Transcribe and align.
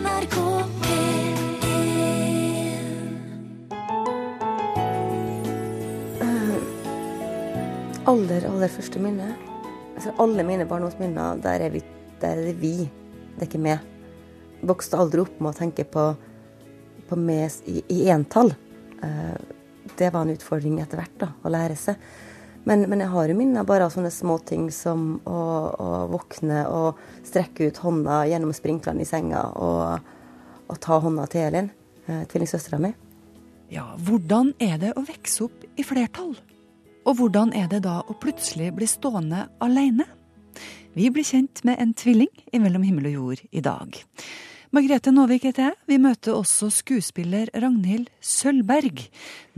NRK 0.00 0.36
Aller, 8.10 8.46
aller 8.48 8.72
første 8.72 8.98
minne 9.02 9.28
altså 9.94 10.14
Alle 10.24 10.42
mine 10.46 10.64
barndomsminner, 10.66 11.36
der 11.44 11.66
er, 11.66 11.76
der 12.22 12.32
er 12.32 12.46
det 12.48 12.56
vi. 12.62 12.88
Det 13.36 13.44
er 13.44 13.48
ikke 13.50 13.60
meg. 13.60 13.84
Vokste 14.66 14.96
aldri 14.98 15.20
opp 15.22 15.36
med 15.38 15.52
å 15.52 15.58
tenke 15.58 15.84
på, 15.84 16.06
på 17.06 17.18
meg 17.20 17.52
i, 17.68 17.82
i 17.92 18.00
entall. 18.10 18.54
Eh, 19.04 19.36
det 20.00 20.08
var 20.14 20.24
en 20.24 20.32
utfordring 20.32 20.80
etter 20.80 21.02
hvert, 21.02 21.14
da, 21.20 21.28
å 21.44 21.52
lære 21.52 21.76
seg. 21.78 22.00
Men, 22.68 22.84
men 22.92 23.00
jeg 23.00 23.12
har 23.12 23.30
jo 23.30 23.36
minner 23.38 23.64
bare 23.64 23.86
av 23.86 23.94
sånne 23.94 24.10
små 24.12 24.36
ting 24.44 24.68
som 24.74 25.14
å, 25.24 25.40
å 25.72 25.88
våkne 26.12 26.66
og 26.68 27.00
strekke 27.24 27.70
ut 27.70 27.80
hånda 27.80 28.22
gjennom 28.28 28.52
sprinklene 28.56 29.04
i 29.04 29.08
senga 29.08 29.46
og, 29.56 30.10
og 30.68 30.80
ta 30.84 31.00
hånda 31.00 31.24
til 31.32 31.46
Elin, 31.46 31.70
eh, 32.06 32.26
tvillingsøstera 32.28 32.82
mi. 32.82 32.92
Ja, 33.72 33.86
hvordan 34.02 34.52
er 34.60 34.76
det 34.82 34.92
å 34.98 35.06
vokse 35.06 35.46
opp 35.46 35.64
i 35.78 35.86
flertall? 35.86 36.34
Og 37.08 37.16
hvordan 37.16 37.54
er 37.56 37.70
det 37.70 37.84
da 37.86 38.00
å 38.04 38.16
plutselig 38.20 38.74
bli 38.76 38.88
stående 38.90 39.46
alene? 39.64 40.04
Vi 40.98 41.06
blir 41.14 41.24
kjent 41.24 41.62
med 41.64 41.80
en 41.80 41.94
tvilling 41.94 42.30
i 42.52 42.60
Mellom 42.60 42.84
himmel 42.84 43.08
og 43.12 43.16
jord 43.16 43.42
i 43.54 43.62
dag. 43.64 43.94
Margrethe 44.74 45.10
Nåvik 45.14 45.46
heter 45.48 45.70
jeg. 45.70 45.78
Vi 45.86 45.96
møter 46.02 46.36
også 46.36 46.68
skuespiller 46.74 47.48
Ragnhild 47.54 48.10
Sølvberg. 48.22 49.06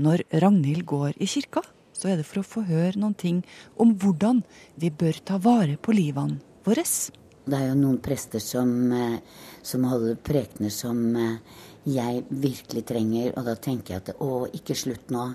Når 0.01 0.23
Ragnhild 0.45 0.87
går 0.89 1.17
i 1.21 1.29
kirka, 1.29 1.65
så 2.03 2.11
er 2.11 2.19
det 2.19 2.27
for 2.27 2.43
å 2.43 2.47
få 2.47 2.65
høre 2.67 2.99
noen 2.99 3.15
ting 3.15 3.43
om 3.81 3.95
hvordan 3.95 4.43
vi 4.83 4.91
bør 4.91 5.21
ta 5.23 5.39
vare 5.43 5.79
på 5.79 5.95
livene 5.95 6.41
våre. 6.67 6.83
Det 6.83 7.59
er 7.59 7.69
jo 7.69 7.79
noen 7.79 8.01
prester 8.03 8.43
som, 8.43 8.71
eh, 8.93 9.19
som 9.63 9.87
holder 9.87 10.19
prekener 10.19 10.71
som 10.75 11.01
eh, 11.17 11.39
jeg 11.87 12.25
virkelig 12.31 12.85
trenger, 12.87 13.33
og 13.37 13.47
da 13.47 13.57
tenker 13.59 13.95
jeg 13.95 14.03
at 14.03 14.23
å, 14.23 14.47
ikke 14.55 14.79
slutt 14.79 15.11
nå. 15.15 15.33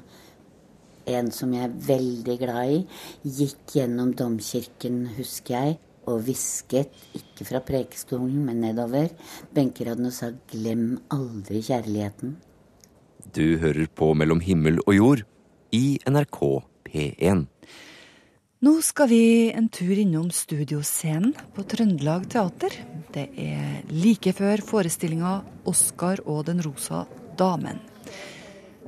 En 1.07 1.31
som 1.31 1.51
jeg 1.55 1.67
er 1.67 1.75
veldig 1.87 2.37
glad 2.39 2.71
i, 2.71 2.79
gikk 3.23 3.75
gjennom 3.79 4.11
domkirken, 4.15 5.05
husker 5.15 5.55
jeg, 5.55 5.77
og 6.07 6.21
hvisket, 6.23 6.91
ikke 7.15 7.47
fra 7.47 7.61
prekestolen, 7.63 8.43
men 8.47 8.61
nedover, 8.63 9.11
benkeradene 9.55 10.11
og 10.11 10.15
sa 10.15 10.31
'glem 10.31 10.99
aldri 11.11 11.63
kjærligheten'. 11.63 12.35
Du 13.35 13.57
hører 13.59 13.87
på 13.91 14.13
Mellom 14.15 14.39
himmel 14.39 14.79
og 14.87 14.95
jord 14.95 15.25
i 15.71 15.99
NRK 16.05 16.39
P1. 16.87 17.45
Nå 18.59 18.71
skal 18.81 19.09
vi 19.11 19.51
en 19.53 19.67
tur 19.69 19.99
innom 20.01 20.31
studioscenen 20.33 21.35
på 21.53 21.65
Trøndelag 21.69 22.25
Teater. 22.31 22.73
Det 23.13 23.27
er 23.37 23.83
like 23.93 24.33
før 24.33 24.63
forestillinga 24.65 25.41
'Oskar 25.65 26.23
og 26.25 26.45
den 26.49 26.63
rosa 26.65 27.05
damen'. 27.37 27.83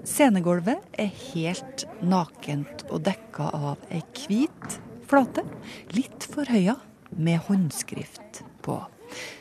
Scenegulvet 0.03 0.81
er 0.97 1.11
helt 1.33 1.85
nakent 2.01 2.85
og 2.89 3.03
dekka 3.05 3.51
av 3.53 3.77
ei 3.91 4.01
hvit 4.15 4.79
flate, 5.05 5.43
litt 5.93 6.23
forhøya, 6.23 6.79
med 7.17 7.39
håndskrift 7.45 8.43
på. 8.61 8.77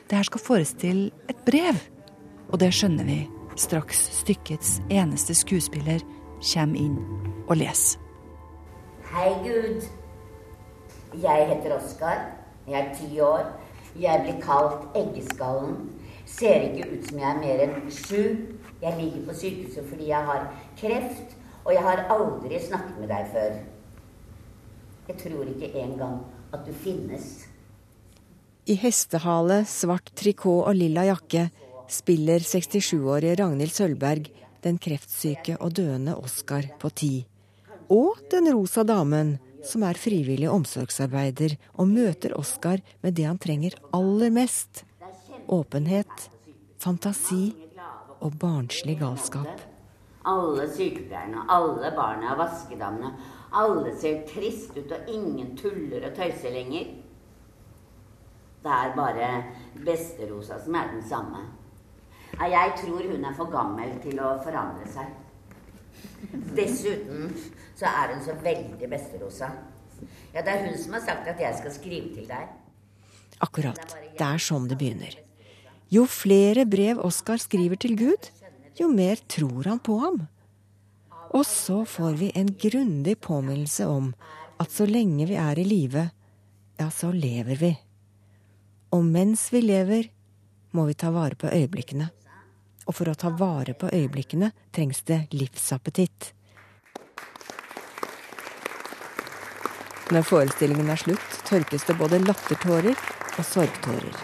Det 0.08 0.16
her 0.16 0.24
skal 0.24 0.40
forestille 0.40 1.10
et 1.28 1.40
brev, 1.44 1.76
og 2.48 2.58
det 2.58 2.72
skjønner 2.72 3.04
vi 3.04 3.18
straks 3.56 4.00
stykkets 4.22 4.78
eneste 4.88 5.34
skuespiller 5.36 6.04
kommer 6.42 6.78
inn 6.78 6.98
og 7.48 7.56
leser. 7.58 8.00
Hei, 9.08 9.30
Gud. 9.44 9.86
Jeg 11.22 11.48
heter 11.48 11.76
Oskar. 11.78 12.26
Jeg 12.68 12.80
er 12.80 12.94
ti 12.94 13.20
år. 13.20 13.46
Jeg 13.98 14.20
blir 14.24 14.40
kalt 14.42 14.96
Eggeskallen. 14.98 15.78
Ser 16.28 16.68
ikke 16.68 16.90
ut 16.92 17.08
som 17.08 17.18
jeg 17.18 17.28
er 17.30 17.40
mer 17.40 17.62
enn 17.64 17.90
sju. 17.90 18.22
Jeg 18.82 18.94
ligger 18.98 19.24
på 19.26 19.34
sykehuset 19.34 19.86
fordi 19.88 20.10
jeg 20.10 20.26
har 20.28 20.44
kreft, 20.78 21.32
og 21.64 21.72
jeg 21.74 21.82
har 21.82 22.04
aldri 22.12 22.60
snakket 22.62 22.98
med 23.00 23.10
deg 23.10 23.30
før. 23.32 23.56
Jeg 25.08 25.16
tror 25.24 25.48
ikke 25.48 25.72
engang 25.80 26.20
at 26.52 26.66
du 26.66 26.72
finnes. 26.76 27.48
I 28.68 28.76
hestehale, 28.76 29.62
svart 29.64 30.12
trikot 30.20 30.68
og 30.68 30.76
lilla 30.76 31.06
jakke 31.08 31.48
spiller 31.88 32.44
67-årige 32.44 33.38
Ragnhild 33.40 33.72
Sølvberg 33.72 34.28
den 34.64 34.78
kreftsyke 34.78 35.56
og 35.60 35.74
døende 35.78 36.16
Oskar 36.16 36.70
på 36.78 36.90
ti. 36.90 37.12
Og 37.88 38.18
Den 38.30 38.50
rosa 38.52 38.84
damen, 38.84 39.38
som 39.64 39.82
er 39.82 39.98
frivillig 39.98 40.48
omsorgsarbeider 40.50 41.56
og 41.74 41.88
møter 41.88 42.34
Oskar 42.38 42.82
med 43.02 43.16
det 43.16 43.24
han 43.24 43.40
trenger 43.40 43.78
aller 43.96 44.30
mest. 44.30 44.84
Åpenhet, 45.48 46.28
fantasi 46.78 47.54
og 48.20 48.36
barnslig 48.38 48.98
galskap. 49.00 49.60
Alle 50.28 50.66
sykepleierne, 50.68 51.46
alle 51.48 51.90
barna, 51.96 52.34
vaskedamene. 52.36 53.14
Alle 53.56 53.94
ser 53.96 54.26
trist 54.28 54.76
ut, 54.76 54.92
og 54.92 55.08
ingen 55.08 55.54
tuller 55.56 56.04
og 56.10 56.16
tøyser 56.18 56.52
lenger. 56.52 56.90
Det 58.62 58.74
er 58.74 58.96
bare 58.96 59.30
Besterosa 59.86 60.58
som 60.60 60.76
er 60.76 60.92
den 60.92 61.02
samme. 61.08 61.46
Jeg 62.38 62.74
tror 62.82 63.02
hun 63.02 63.24
er 63.24 63.34
for 63.36 63.50
gammel 63.52 63.96
til 64.02 64.20
å 64.22 64.36
forandre 64.44 64.86
seg. 64.92 65.10
Dessuten 66.54 67.32
så 67.78 67.88
er 67.88 68.14
hun 68.14 68.22
så 68.24 68.36
veldig 68.42 68.90
Besterosa. 68.90 69.50
Ja, 70.34 70.42
det 70.42 70.52
er 70.52 70.66
hun 70.66 70.76
som 70.78 70.94
har 70.98 71.04
sagt 71.06 71.28
at 71.30 71.40
jeg 71.42 71.56
skal 71.58 71.74
skrive 71.74 72.12
til 72.14 72.26
deg. 72.28 72.50
Akkurat. 73.42 73.80
Det 74.18 74.26
er 74.26 74.42
sånn 74.42 74.68
det 74.70 74.78
begynner. 74.78 75.14
Jo 75.90 76.04
flere 76.10 76.66
brev 76.68 77.00
Oskar 77.00 77.40
skriver 77.40 77.80
til 77.80 77.96
Gud, 77.96 78.28
jo 78.78 78.90
mer 78.92 79.20
tror 79.30 79.70
han 79.70 79.80
på 79.80 79.96
ham. 80.02 80.26
Og 81.32 81.44
så 81.46 81.82
får 81.88 82.18
vi 82.20 82.28
en 82.36 82.50
grundig 82.60 83.18
påminnelse 83.24 83.86
om 83.88 84.12
at 84.60 84.72
så 84.74 84.86
lenge 84.88 85.28
vi 85.30 85.38
er 85.38 85.58
i 85.60 85.66
live, 85.66 86.08
ja, 86.78 86.90
så 86.90 87.10
lever 87.14 87.58
vi. 87.60 87.72
Og 88.94 89.04
mens 89.04 89.48
vi 89.52 89.62
lever, 89.64 90.08
må 90.72 90.86
vi 90.88 90.96
ta 90.98 91.10
vare 91.12 91.36
på 91.38 91.50
øyeblikkene. 91.50 92.10
Og 92.88 92.96
for 92.96 93.10
å 93.10 93.16
ta 93.18 93.30
vare 93.36 93.74
på 93.76 93.90
øyeblikkene 93.92 94.50
trengs 94.72 95.02
det 95.08 95.26
livsappetitt. 95.36 96.32
Når 100.08 100.24
forestillingen 100.24 100.88
er 100.88 101.00
slutt, 101.00 101.34
tørkes 101.44 101.84
det 101.84 101.98
både 102.00 102.22
lattertårer 102.24 102.96
og 102.96 103.44
sorgtårer. 103.44 104.14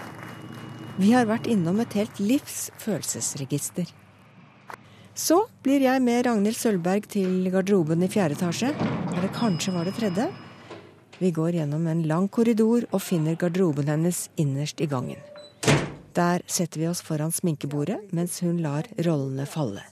Vi 0.96 1.10
har 1.12 1.28
vært 1.28 1.50
innom 1.50 1.82
et 1.82 1.92
helt 1.98 2.20
livs 2.22 2.70
følelsesregister. 2.80 3.90
Så 5.14 5.44
blir 5.62 5.84
jeg 5.84 6.00
med 6.02 6.24
Ragnhild 6.26 6.56
Sølvberg 6.58 7.04
til 7.12 7.50
garderoben 7.52 8.02
i 8.02 8.08
fjerde 8.10 8.38
etasje. 8.38 8.72
Eller 9.12 9.30
kanskje 9.36 9.74
var 9.76 9.86
det 9.86 9.94
tredje. 9.98 10.30
Vi 11.20 11.30
går 11.34 11.60
gjennom 11.60 11.84
en 11.86 12.02
lang 12.08 12.26
korridor 12.32 12.88
og 12.90 13.04
finner 13.04 13.36
garderoben 13.38 13.92
hennes 13.92 14.24
innerst 14.40 14.80
i 14.80 14.88
gangen. 14.90 15.20
Der 16.14 16.42
setter 16.46 16.80
vi 16.80 16.88
oss 16.88 17.02
foran 17.02 17.32
sminkebordet 17.34 17.98
mens 18.14 18.38
hun 18.44 18.60
lar 18.62 18.86
rollene 19.02 19.46
falle. 19.50 19.82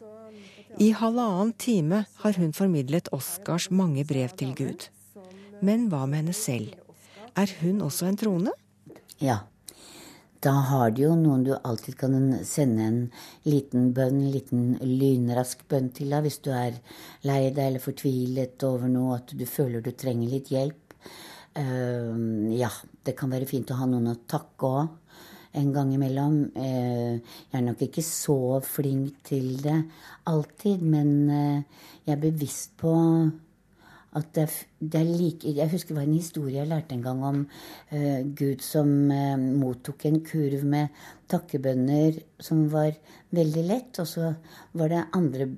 I 0.78 0.92
halvannen 0.96 1.52
time 1.58 2.04
har 2.22 2.38
hun 2.38 2.52
formidlet 2.56 3.10
Oscars 3.12 3.68
mange 3.70 4.04
brev 4.08 4.30
til 4.38 4.54
Gud. 4.56 4.86
Men 5.60 5.88
hva 5.90 6.06
med 6.06 6.22
henne 6.22 6.36
selv? 6.36 6.76
Er 7.36 7.50
hun 7.60 7.82
også 7.82 8.06
en 8.08 8.20
troende? 8.20 8.54
Ja. 9.18 9.42
Da 10.42 10.52
har 10.70 10.90
du 10.90 11.04
jo 11.04 11.12
noen 11.18 11.44
du 11.46 11.52
alltid 11.54 11.98
kan 12.00 12.14
sende 12.46 12.86
en 12.86 13.02
liten 13.46 13.92
bønn, 13.94 14.24
en 14.24 14.32
liten 14.34 14.64
lynrask 14.80 15.62
bønn 15.70 15.92
til 15.94 16.10
deg 16.10 16.24
hvis 16.24 16.40
du 16.42 16.50
er 16.54 16.80
lei 17.28 17.44
deg 17.50 17.62
eller 17.66 17.82
fortvilet 17.82 18.66
over 18.66 18.90
noe, 18.90 19.20
at 19.20 19.34
du 19.38 19.44
føler 19.46 19.84
du 19.84 19.92
trenger 19.94 20.32
litt 20.32 20.50
hjelp. 20.54 20.96
Uh, 21.54 22.50
ja, 22.56 22.70
det 23.06 23.14
kan 23.18 23.30
være 23.30 23.46
fint 23.46 23.70
å 23.70 23.78
ha 23.82 23.86
noen 23.86 24.14
å 24.14 24.18
takke 24.26 24.72
òg. 24.80 24.98
En 25.58 25.72
gang 25.72 25.92
imellom. 25.92 26.36
Uh, 26.56 27.20
jeg 27.20 27.58
er 27.58 27.64
nok 27.66 27.82
ikke 27.84 28.04
så 28.06 28.60
flink 28.64 29.18
til 29.28 29.58
det 29.64 29.78
alltid, 30.26 30.80
men 30.80 31.08
uh, 31.28 31.88
jeg 32.06 32.16
er 32.16 32.22
bevisst 32.22 32.76
på 32.80 32.94
at 34.12 34.28
det, 34.36 34.46
det, 34.78 35.00
er 35.00 35.08
like 35.08 35.54
Jeg 35.56 35.70
husker 35.72 35.94
det 35.94 36.00
var 36.02 36.08
en 36.08 36.18
historie 36.20 36.58
jeg 36.58 36.68
lærte 36.68 36.96
en 36.96 37.04
gang 37.04 37.22
om 37.24 37.38
uh, 37.44 38.20
Gud 38.36 38.60
som 38.64 38.88
uh, 39.08 39.38
mottok 39.40 40.06
en 40.08 40.20
kurv 40.26 40.64
med 40.68 41.04
takkebønner 41.32 42.18
som 42.42 42.66
var 42.72 42.92
veldig 43.32 43.64
lett, 43.64 44.00
og 44.02 44.08
så 44.08 44.34
var 44.76 44.92
det 44.92 45.06
andre 45.16 45.48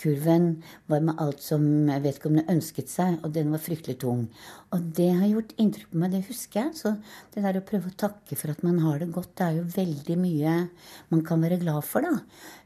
kurven 0.00 0.48
var 0.90 1.02
med 1.04 1.20
alt 1.20 1.42
som 1.44 1.62
vedkommende 2.02 2.48
ønsket 2.52 2.90
seg, 2.90 3.18
og 3.24 3.34
den 3.36 3.52
var 3.52 3.62
fryktelig 3.62 3.98
tung. 4.02 4.26
Og 4.74 4.90
det 4.96 5.10
har 5.18 5.28
gjort 5.28 5.54
inntrykk 5.60 5.92
på 5.92 6.00
meg, 6.00 6.14
det 6.14 6.22
husker 6.28 6.62
jeg. 6.64 6.76
Så 6.78 6.94
det 7.34 7.44
der 7.44 7.60
å 7.60 7.64
prøve 7.66 7.92
å 7.92 7.98
takke 8.04 8.38
for 8.38 8.52
at 8.52 8.64
man 8.66 8.80
har 8.84 9.02
det 9.02 9.10
godt, 9.14 9.34
det 9.38 9.46
er 9.46 9.58
jo 9.60 9.68
veldig 9.76 10.18
mye 10.20 10.56
man 11.12 11.24
kan 11.26 11.44
være 11.44 11.60
glad 11.62 11.86
for, 11.86 12.06
da. 12.06 12.16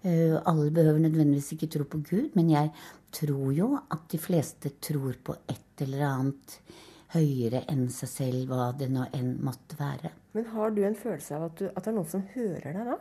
Uh, 0.04 0.38
alle 0.44 0.70
behøver 0.74 1.02
nødvendigvis 1.06 1.54
ikke 1.56 1.70
tro 1.74 1.88
på 1.88 2.02
Gud, 2.06 2.34
men 2.38 2.52
jeg 2.54 2.72
tror 3.14 3.52
jo 3.54 3.70
at 3.78 4.08
de 4.10 4.20
fleste 4.20 4.74
tror 4.82 5.16
på 5.24 5.36
et 5.50 5.84
eller 5.84 6.06
annet 6.08 6.58
høyere 7.14 7.62
enn 7.70 7.86
seg 7.94 8.10
selv, 8.10 8.50
hva 8.50 8.72
det 8.76 8.90
nå 8.90 9.06
enn 9.14 9.36
måtte 9.44 9.78
være. 9.78 10.10
Men 10.34 10.48
har 10.54 10.74
du 10.74 10.82
en 10.82 10.96
følelse 10.98 11.36
av 11.36 11.48
at, 11.48 11.58
du, 11.60 11.68
at 11.70 11.82
det 11.82 11.92
er 11.92 11.98
noen 11.98 12.10
som 12.10 12.24
hører 12.34 12.74
deg 12.74 12.88
da? 12.90 12.96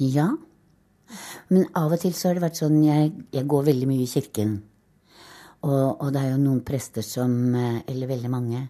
Ja. 0.00 0.28
Men 1.52 1.66
av 1.78 1.94
og 1.94 2.02
til 2.02 2.14
så 2.16 2.28
har 2.30 2.38
det 2.38 2.44
vært 2.46 2.60
sånn 2.60 2.82
Jeg, 2.84 3.10
jeg 3.34 3.48
går 3.48 3.66
veldig 3.70 3.88
mye 3.90 4.04
i 4.04 4.10
kirken. 4.10 4.60
Og, 5.62 6.00
og, 6.02 6.08
det 6.10 6.22
er 6.22 6.32
jo 6.32 6.42
noen 6.42 6.62
prester 6.66 7.04
som, 7.06 7.32
eh, 7.54 7.82
eller 7.86 8.10
veldig 8.10 8.30
mange, 8.32 8.64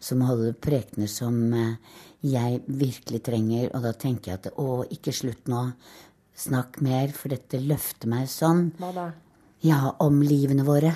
som 0.00 0.22
holder 0.24 0.54
prekener 0.56 1.10
som 1.12 1.36
eh, 1.52 1.98
jeg 2.24 2.62
virkelig 2.66 3.20
trenger. 3.26 3.68
Og 3.74 3.84
da 3.84 3.92
tenker 3.92 4.32
jeg 4.32 4.40
at 4.40 4.50
å, 4.56 4.84
ikke 4.88 5.12
slutt 5.12 5.50
nå. 5.52 5.66
Snakk 6.38 6.80
mer, 6.86 7.12
for 7.12 7.34
dette 7.34 7.60
løfter 7.60 8.08
meg 8.08 8.30
sånn. 8.32 8.70
Hva 8.78 8.92
da? 8.96 9.06
Ja, 9.66 9.82
om 10.00 10.22
livene 10.22 10.64
våre. 10.64 10.94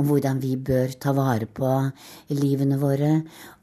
Om 0.00 0.08
hvordan 0.08 0.40
vi 0.42 0.54
bør 0.56 0.94
ta 1.00 1.14
vare 1.16 1.46
på 1.46 1.70
livene 2.34 2.78
våre. 2.80 3.12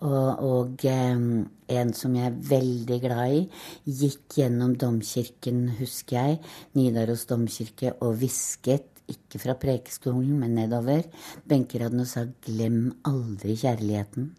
Og, 0.06 0.46
og 0.46 0.86
eh, 0.88 1.26
en 1.72 1.94
som 1.96 2.16
jeg 2.16 2.28
er 2.28 2.40
veldig 2.52 3.00
glad 3.04 3.36
i, 3.38 3.44
gikk 3.86 4.40
gjennom 4.42 4.76
domkirken, 4.80 5.68
husker 5.80 6.18
jeg, 6.18 6.40
Nidaros 6.78 7.28
domkirke, 7.30 7.96
og 8.04 8.18
hvisket 8.22 8.90
ikke 9.12 9.42
fra 9.44 9.56
prekestolen, 9.60 10.36
men 10.40 10.56
nedover, 10.56 11.06
benkeraden 11.48 12.04
og 12.04 12.08
sa 12.08 12.26
'glem 12.26 12.92
aldri 13.08 13.56
kjærligheten'. 13.60 14.30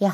Ja. 0.00 0.12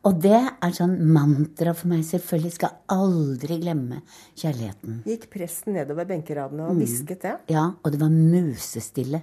Og 0.00 0.16
det 0.16 0.38
er 0.64 0.70
sånn 0.72 0.94
mantra 1.12 1.74
for 1.76 1.90
meg. 1.92 2.06
Selvfølgelig 2.08 2.54
skal 2.54 2.78
aldri 2.88 3.58
glemme 3.60 4.00
kjærligheten. 4.32 5.02
Gikk 5.04 5.26
presten 5.28 5.76
nedover 5.76 6.08
benkeradene 6.08 6.70
og 6.70 6.80
hvisket 6.80 7.20
det? 7.26 7.34
Ja, 7.52 7.66
og 7.84 7.92
det 7.92 8.00
var 8.00 8.08
musestille 8.08 9.20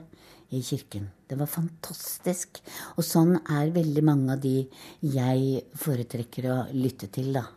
i 0.56 0.62
kirken. 0.64 1.10
Det 1.28 1.36
var 1.40 1.50
fantastisk. 1.52 2.62
Og 2.96 3.06
sånn 3.06 3.36
er 3.42 3.74
veldig 3.76 4.04
mange 4.06 4.36
av 4.38 4.44
de 4.44 4.62
jeg 5.02 5.64
foretrekker 5.78 6.50
å 6.52 6.58
lytte 6.76 7.10
til, 7.14 7.34
da. 7.36 7.48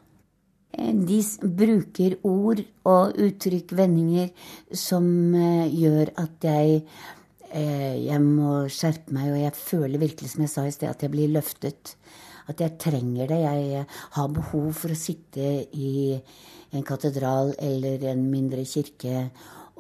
Eh, 0.73 0.93
de 0.95 1.21
bruker 1.63 2.19
ord 2.27 2.63
og 2.91 3.17
uttrykk, 3.19 3.75
vendinger, 3.79 4.31
som 4.73 5.07
eh, 5.35 5.71
gjør 5.71 6.13
at 6.23 6.47
jeg 6.47 6.83
eh, 7.51 7.97
jeg 8.07 8.21
må 8.25 8.67
skjerpe 8.71 9.15
meg, 9.15 9.33
og 9.35 9.41
jeg 9.43 9.57
føler 9.59 10.03
virkelig, 10.03 10.35
som 10.35 10.47
jeg 10.47 10.55
sa 10.55 10.67
i 10.67 10.75
sted, 10.75 10.91
at 10.91 11.03
jeg 11.07 11.15
blir 11.15 11.33
løftet. 11.35 11.97
At 12.51 12.63
jeg 12.63 12.79
trenger 12.83 13.31
det. 13.31 13.43
Jeg 13.45 13.85
har 14.17 14.31
behov 14.35 14.73
for 14.75 14.91
å 14.91 14.99
sitte 14.99 15.51
i 15.71 16.19
en 16.75 16.87
katedral 16.87 17.53
eller 17.63 18.03
en 18.11 18.25
mindre 18.31 18.65
kirke 18.67 19.29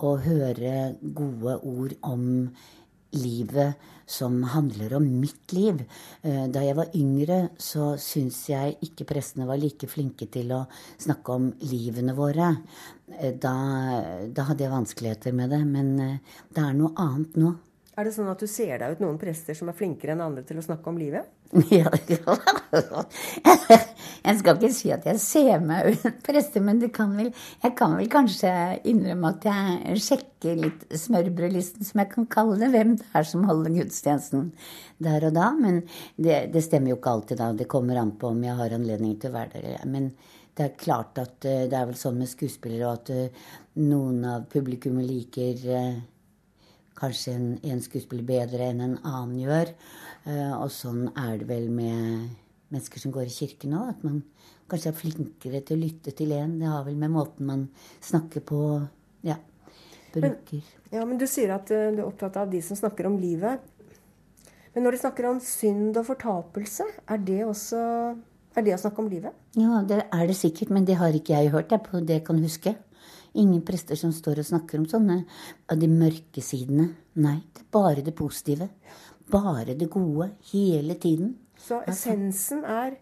og 0.00 0.22
høre 0.24 0.94
gode 1.02 1.56
ord 1.66 1.96
om 2.06 2.22
livet 3.16 3.88
som 4.10 4.42
handler 4.42 4.94
om 4.98 5.06
mitt 5.20 5.52
liv. 5.52 5.84
Eh, 6.22 6.46
da 6.50 6.62
jeg 6.64 6.76
var 6.78 6.90
yngre, 6.98 7.38
så 7.58 7.94
syns 8.00 8.42
jeg 8.50 8.76
ikke 8.86 9.06
prestene 9.12 9.46
var 9.48 9.60
like 9.60 9.86
flinke 9.90 10.26
til 10.32 10.50
å 10.56 10.64
snakke 10.98 11.36
om 11.36 11.50
livene 11.70 12.14
våre. 12.18 12.50
Eh, 13.18 13.34
da, 13.38 13.54
da 14.26 14.48
hadde 14.50 14.66
jeg 14.66 14.74
vanskeligheter 14.74 15.36
med 15.36 15.54
det. 15.54 15.62
Men 15.66 15.92
eh, 16.02 16.38
det 16.50 16.64
er 16.64 16.78
noe 16.78 16.94
annet 16.98 17.38
nå. 17.40 17.54
Er 17.98 18.06
det 18.06 18.12
sånn 18.14 18.30
at 18.30 18.38
du 18.38 18.46
ser 18.46 18.78
deg 18.78 18.94
ut 18.94 19.00
noen 19.02 19.18
prester 19.18 19.56
som 19.58 19.68
er 19.68 19.76
flinkere 19.76 20.14
enn 20.14 20.22
andre 20.22 20.44
til 20.46 20.60
å 20.60 20.64
snakke 20.64 20.90
om 20.92 20.98
livet? 21.00 21.26
Ja, 21.74 21.90
Jeg 24.20 24.36
skal 24.38 24.54
ikke 24.54 24.70
si 24.74 24.90
at 24.94 25.06
jeg 25.08 25.18
ser 25.22 25.62
meg 25.64 25.88
ut 25.90 26.20
prester, 26.22 26.62
men 26.62 26.82
kan 26.94 27.16
vel, 27.16 27.32
jeg 27.64 27.74
kan 27.78 27.96
vel 27.98 28.10
kanskje 28.12 28.52
innrømme 28.86 29.32
at 29.32 29.46
jeg 29.48 30.02
sjekker 30.04 30.60
litt 30.60 30.84
smørbrødlisten, 30.92 31.86
som 31.88 32.02
jeg 32.04 32.10
kan 32.12 32.28
kalle 32.30 32.60
det, 32.60 32.68
hvem 32.74 32.94
det 33.00 33.08
er 33.16 33.26
som 33.26 33.46
holder 33.48 33.74
gudstjenesten 33.80 34.50
der 35.02 35.26
og 35.26 35.34
da. 35.38 35.48
Men 35.56 35.82
det, 36.20 36.52
det 36.54 36.62
stemmer 36.66 36.92
jo 36.92 37.00
ikke 37.00 37.16
alltid, 37.16 37.40
da. 37.40 37.50
Det 37.56 37.70
kommer 37.72 37.98
an 37.98 38.14
på 38.20 38.30
om 38.30 38.44
jeg 38.44 38.58
har 38.60 38.76
anledning 38.76 39.16
til 39.18 39.32
å 39.32 39.38
være 39.40 39.64
der. 39.64 39.82
Men 39.90 40.12
det 40.54 40.68
er 40.68 40.78
klart 40.78 41.18
at 41.22 41.48
eh, 41.48 41.66
det 41.70 41.76
er 41.78 41.90
vel 41.90 41.98
sånn 41.98 42.20
med 42.20 42.30
skuespillere 42.30 42.94
at 42.94 43.12
eh, 43.14 43.44
noen 43.80 44.24
av 44.28 44.46
publikummet 44.52 45.08
liker 45.08 45.68
eh, 45.72 46.00
kanskje 47.00 47.34
en, 47.34 47.48
en 47.64 47.82
skuespiller 47.82 48.26
bedre 48.28 48.70
enn 48.70 48.84
en 48.84 48.98
annen 49.00 49.38
gjør. 49.40 49.74
Og 50.60 50.68
sånn 50.74 51.06
er 51.16 51.40
det 51.40 51.48
vel 51.48 51.70
med 51.72 52.28
mennesker 52.70 53.02
som 53.02 53.14
går 53.14 53.28
i 53.28 53.34
kirken 53.34 53.74
òg. 53.78 53.94
At 53.94 54.04
man 54.06 54.22
kanskje 54.70 54.92
er 54.92 54.98
flinkere 54.98 55.62
til 55.66 55.78
å 55.78 55.84
lytte 55.84 56.14
til 56.16 56.34
en. 56.36 56.58
Det 56.60 56.70
har 56.70 56.86
vel 56.86 56.98
med 57.00 57.14
måten 57.14 57.48
man 57.48 57.66
snakker 58.04 58.44
på 58.46 58.62
ja, 59.26 59.36
bruker. 60.14 60.62
Men, 60.62 60.94
ja, 60.94 61.04
men 61.06 61.20
du 61.20 61.26
sier 61.30 61.54
at 61.56 61.70
uh, 61.74 61.90
du 61.90 62.02
er 62.02 62.06
opptatt 62.06 62.38
av 62.40 62.50
de 62.52 62.62
som 62.64 62.78
snakker 62.78 63.10
om 63.10 63.18
livet. 63.20 63.62
Men 64.74 64.86
når 64.86 64.94
de 64.94 65.02
snakker 65.02 65.26
om 65.26 65.40
synd 65.42 65.98
og 65.98 66.06
fortapelse, 66.12 66.86
er 67.10 67.24
det 67.26 67.40
også 67.46 67.80
er 68.58 68.66
det 68.66 68.74
å 68.74 68.80
snakke 68.82 69.02
om 69.02 69.08
livet? 69.10 69.34
Ja, 69.58 69.80
det 69.86 70.04
er 70.10 70.22
det 70.26 70.36
sikkert, 70.38 70.72
men 70.74 70.86
det 70.86 70.96
har 70.98 71.14
ikke 71.14 71.36
jeg 71.38 71.52
hørt. 71.54 71.70
Jeg 71.70 71.82
på 71.86 72.02
det 72.02 72.20
jeg 72.20 72.24
kan 72.26 72.38
huske. 72.42 72.74
Ingen 73.38 73.62
prester 73.66 73.98
som 73.98 74.12
står 74.14 74.42
og 74.42 74.48
snakker 74.48 74.80
om 74.80 74.88
sånne 74.90 75.20
av 75.70 75.78
de 75.78 75.88
mørke 75.90 76.42
sidene. 76.42 76.88
Nei, 77.22 77.38
det 77.54 77.66
er 77.66 77.70
bare 77.74 78.02
det 78.06 78.14
positive. 78.18 78.70
Bare 79.30 79.76
det 79.78 79.90
gode. 79.90 80.32
Hele 80.52 80.96
tiden. 80.98 81.36
Så 81.60 81.82
essensen 81.86 82.64
er 82.64 82.98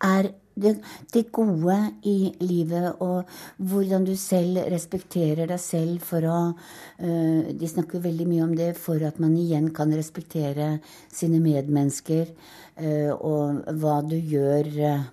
Er 0.00 0.28
det, 0.54 0.78
det, 1.12 1.32
gode 1.32 1.76
i 2.06 2.32
livet 2.40 3.00
og 3.02 3.24
hvordan 3.58 4.04
du 4.06 4.14
selv 4.16 4.60
respekterer 4.70 5.48
deg 5.50 5.58
selv 5.58 6.04
for 6.06 6.22
å 6.22 6.38
uh, 6.54 7.50
De 7.50 7.66
snakker 7.66 8.02
veldig 8.04 8.26
mye 8.28 8.44
om 8.44 8.54
det 8.54 8.76
for 8.78 9.02
at 9.02 9.18
man 9.18 9.34
igjen 9.36 9.72
kan 9.74 9.90
respektere 9.90 10.78
sine 11.10 11.40
medmennesker. 11.42 12.30
Uh, 12.78 13.10
og 13.18 13.64
hva 13.80 13.98
du 14.06 14.14
gjør 14.14 14.70
uh, 14.78 15.06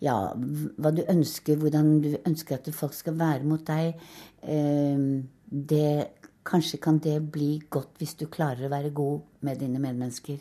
Ja, 0.00 0.32
hva 0.80 0.94
du 0.96 1.02
ønsker, 1.04 1.58
hvordan 1.60 1.98
du 2.00 2.14
ønsker 2.24 2.56
at 2.56 2.70
folk 2.72 2.94
skal 2.96 3.18
være 3.20 3.44
mot 3.44 3.66
deg. 3.66 4.00
det 5.50 5.90
Kanskje 6.50 6.78
kan 6.80 6.98
det 6.98 7.18
bli 7.32 7.58
godt 7.70 7.98
hvis 8.00 8.14
du 8.16 8.24
klarer 8.32 8.64
å 8.64 8.72
være 8.72 8.94
god 8.96 9.20
med 9.44 9.60
dine 9.60 9.80
medmennesker. 9.82 10.40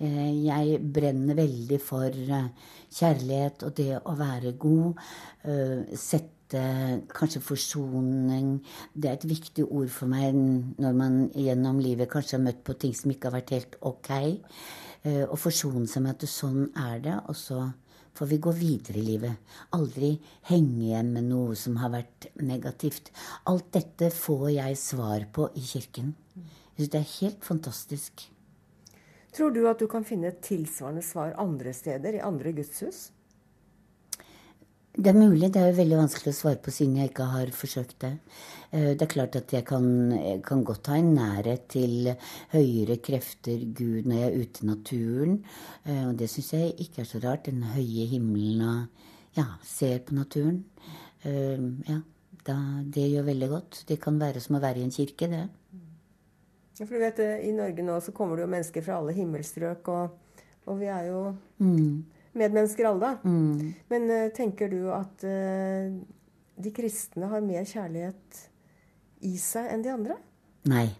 Eh, 0.00 0.44
jeg 0.44 0.78
brenner 0.92 1.36
veldig 1.36 1.78
for 1.80 2.08
eh, 2.08 2.50
kjærlighet 2.92 3.64
og 3.66 3.74
det 3.76 3.94
å 3.98 4.14
være 4.16 4.52
god. 4.60 5.00
Eh, 5.48 5.96
sette 5.96 6.60
kanskje 7.14 7.38
forsoning 7.46 8.56
Det 8.92 9.06
er 9.06 9.12
et 9.14 9.26
viktig 9.30 9.68
ord 9.68 9.90
for 9.94 10.10
meg 10.10 10.34
når 10.34 10.96
man 10.98 11.20
gjennom 11.30 11.78
livet 11.78 12.10
kanskje 12.10 12.38
har 12.38 12.42
møtt 12.42 12.64
på 12.66 12.74
ting 12.74 12.94
som 12.96 13.12
ikke 13.12 13.30
har 13.30 13.36
vært 13.38 13.52
helt 13.54 13.76
ok. 13.86 14.10
Å 15.30 15.36
forsone 15.38 15.86
seg 15.88 16.02
med 16.04 16.16
at 16.18 16.26
sånn 16.28 16.66
er 16.76 16.98
det, 17.04 17.14
og 17.30 17.38
så 17.38 17.60
får 18.14 18.26
vi 18.26 18.38
gå 18.38 18.52
videre 18.56 18.98
i 18.98 19.04
livet. 19.06 19.54
Aldri 19.76 20.14
henge 20.50 20.88
igjen 20.88 21.12
med 21.14 21.28
noe 21.30 21.56
som 21.58 21.78
har 21.82 21.92
vært 21.94 22.30
negativt. 22.40 23.12
Alt 23.50 23.70
dette 23.76 24.10
får 24.14 24.48
jeg 24.56 24.80
svar 24.80 25.28
på 25.32 25.48
i 25.54 25.64
kirken. 25.64 26.14
Jeg 26.34 26.86
syns 26.86 26.92
det 26.92 27.00
er 27.00 27.16
helt 27.20 27.46
fantastisk. 27.46 28.26
Tror 29.36 29.54
du 29.54 29.62
at 29.70 29.78
du 29.78 29.86
kan 29.90 30.04
finne 30.06 30.32
et 30.32 30.42
tilsvarende 30.42 31.04
svar 31.06 31.36
andre 31.38 31.72
steder, 31.76 32.18
i 32.18 32.24
andre 32.24 32.52
gudshus? 32.56 33.10
Det 34.90 35.06
er 35.06 35.14
mulig. 35.14 35.52
Det 35.54 35.60
er 35.60 35.68
jo 35.70 35.76
veldig 35.78 35.98
vanskelig 36.00 36.32
å 36.32 36.36
svare 36.36 36.58
på 36.62 36.72
siden 36.74 36.96
jeg 36.98 37.12
ikke 37.12 37.28
har 37.30 37.52
forsøkt 37.54 38.00
det. 38.02 38.10
Eh, 38.74 38.90
det 38.98 39.04
er 39.06 39.12
klart 39.12 39.36
at 39.38 39.52
jeg 39.54 39.64
kan, 39.68 39.84
jeg 40.16 40.40
kan 40.46 40.64
godt 40.66 40.90
ha 40.90 40.98
en 40.98 41.12
nærhet 41.14 41.68
til 41.70 42.10
høyere 42.50 42.98
krefter, 42.98 43.62
Gud, 43.70 44.08
når 44.10 44.18
jeg 44.18 44.26
er 44.26 44.40
ute 44.42 44.64
i 44.64 44.66
naturen. 44.66 45.38
Eh, 45.86 46.02
og 46.08 46.18
det 46.18 46.30
syns 46.32 46.50
jeg 46.56 46.74
ikke 46.82 47.04
er 47.04 47.10
så 47.12 47.22
rart. 47.22 47.46
Den 47.46 47.62
høye 47.70 48.08
himmelen 48.10 48.66
og 48.66 49.06
ja, 49.38 49.46
ser 49.62 50.02
på 50.02 50.18
naturen. 50.18 50.64
Eh, 51.22 51.62
ja, 51.86 52.00
da, 52.48 52.58
det 52.82 53.08
gjør 53.12 53.30
veldig 53.30 53.50
godt. 53.54 53.82
Det 53.86 54.00
kan 54.02 54.18
være 54.18 54.42
som 54.42 54.58
å 54.58 54.64
være 54.64 54.82
i 54.82 54.88
en 54.88 54.94
kirke, 54.94 55.30
det. 55.30 55.46
For 56.80 56.96
du 56.96 57.02
vet, 57.02 57.18
I 57.44 57.50
Norge 57.52 57.84
nå 57.84 57.98
så 58.02 58.12
kommer 58.16 58.38
det 58.38 58.46
jo 58.46 58.54
mennesker 58.54 58.82
fra 58.82 58.98
alle 58.98 59.12
himmelstrøk, 59.12 59.90
og, 59.92 60.46
og 60.66 60.78
vi 60.80 60.88
er 60.88 61.10
jo 61.10 61.26
mm. 61.60 62.19
Medmennesker 62.36 62.88
alle, 62.90 63.00
da. 63.00 63.28
Mm. 63.28 63.74
Men 63.92 64.08
uh, 64.10 64.24
tenker 64.36 64.72
du 64.72 64.90
at 64.94 65.26
uh, 65.26 65.92
de 66.60 66.74
kristne 66.74 67.30
har 67.30 67.44
mer 67.44 67.68
kjærlighet 67.68 68.42
i 69.26 69.36
seg 69.40 69.70
enn 69.72 69.84
de 69.84 69.94
andre? 69.94 70.18
Nei, 70.68 70.90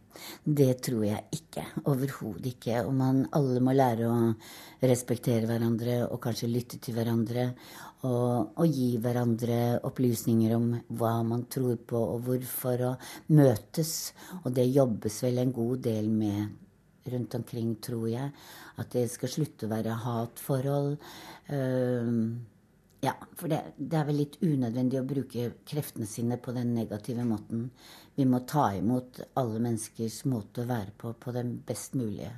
det 0.41 0.79
tror 0.87 1.03
jeg 1.05 1.21
ikke. 1.37 1.67
Overhodet 1.91 2.55
ikke. 2.55 2.79
Og 2.87 2.95
man 2.97 3.27
alle 3.37 3.61
må 3.61 3.75
lære 3.77 4.09
å 4.09 4.31
respektere 4.89 5.45
hverandre 5.51 5.99
og 6.07 6.17
kanskje 6.25 6.49
lytte 6.49 6.79
til 6.81 6.97
hverandre. 6.97 7.51
Og, 8.09 8.57
og, 8.57 8.65
gi 8.65 8.95
hverandre 8.97 9.83
opplysninger 9.85 10.55
om 10.57 10.71
hva 10.97 11.19
man 11.29 11.45
tror 11.53 11.77
på 11.77 12.01
og 12.15 12.25
hvorfor, 12.25 12.87
og 12.89 13.35
møtes. 13.37 14.15
Og 14.41 14.55
det 14.57 14.71
jobbes 14.73 15.21
vel 15.27 15.43
en 15.43 15.53
god 15.53 15.85
del 15.85 16.09
med 16.09 16.57
rundt 17.13 17.35
omkring, 17.39 17.75
tror 17.83 18.09
jeg. 18.11 18.31
At 18.81 18.95
det 18.95 19.07
skal 19.13 19.33
slutte 19.33 19.69
å 19.69 19.73
være 19.73 19.99
hatforhold. 20.05 20.97
Uh, 21.51 22.39
ja, 23.01 23.15
for 23.37 23.49
det, 23.49 23.61
det, 23.77 23.97
er 23.97 24.07
vel 24.11 24.21
litt 24.21 24.37
unødvendig 24.45 25.01
å 25.01 25.07
bruke 25.09 25.47
kreftene 25.69 26.09
sine 26.09 26.37
på 26.41 26.53
den 26.57 26.75
negative 26.77 27.25
måten. 27.25 27.71
Vi 28.17 28.27
må 28.29 28.43
ta 28.49 28.71
imot 28.77 29.23
alle 29.41 29.63
menneskers 29.63 30.23
måte 30.29 30.65
å 30.65 30.69
være 30.69 30.93
på 31.01 31.15
på 31.17 31.33
den 31.33 31.55
best 31.67 31.97
mulige 31.97 32.35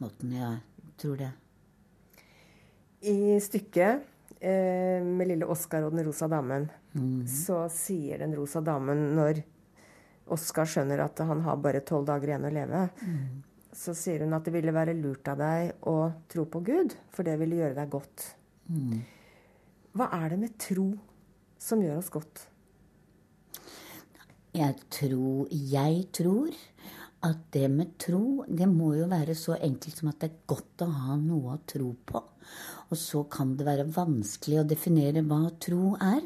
måten. 0.00 0.32
Jeg 0.32 0.94
tror 1.00 1.20
det. 1.20 1.30
I 3.12 3.36
stykket 3.40 4.08
eh, 4.40 5.04
med 5.04 5.28
lille 5.28 5.48
Oskar 5.48 5.84
og 5.84 5.92
den 5.96 6.04
rosa 6.08 6.28
damen 6.28 6.68
så 7.28 7.62
sier 7.72 8.18
den 8.18 8.34
rosa 8.34 8.60
damen 8.64 9.12
når 9.16 9.42
Oskar 10.30 10.68
skjønner 10.68 11.02
at 11.04 11.20
han 11.26 11.42
har 11.42 11.60
bare 11.62 11.82
tolv 11.86 12.06
dager 12.06 12.32
igjen 12.32 12.46
å 12.46 12.52
leve, 12.54 12.82
så 13.80 13.94
sier 13.96 14.26
hun 14.26 14.36
at 14.36 14.44
det 14.44 14.52
ville 14.52 14.74
være 14.76 14.96
lurt 14.98 15.28
av 15.32 15.40
deg 15.40 15.86
å 15.88 15.96
tro 16.28 16.44
på 16.52 16.60
Gud, 16.66 16.94
for 17.14 17.24
det 17.26 17.38
ville 17.40 17.62
gjøre 17.62 17.78
deg 17.78 17.92
godt. 17.92 18.26
Hva 19.96 20.10
er 20.20 20.32
det 20.32 20.40
med 20.42 20.58
tro 20.60 20.90
som 21.60 21.80
gjør 21.82 22.00
oss 22.02 22.12
godt? 22.12 22.46
Jeg 24.50 24.74
tror 24.90 25.46
Jeg 25.50 26.04
tror 26.12 26.50
at 27.22 27.40
det 27.52 27.66
med 27.68 27.96
tro, 28.00 28.44
det 28.48 28.64
må 28.68 28.94
jo 28.96 29.06
være 29.10 29.34
så 29.36 29.58
enkelt 29.60 29.98
som 30.00 30.08
at 30.08 30.22
det 30.22 30.30
er 30.30 30.44
godt 30.48 30.84
å 30.86 30.88
ha 30.88 31.16
noe 31.20 31.52
å 31.52 31.62
tro 31.68 31.90
på. 32.08 32.22
Og 32.90 32.96
så 32.98 33.20
kan 33.30 33.52
det 33.58 33.66
være 33.68 33.90
vanskelig 33.92 34.62
å 34.62 34.66
definere 34.68 35.22
hva 35.28 35.50
tro 35.60 35.94
er. 36.00 36.22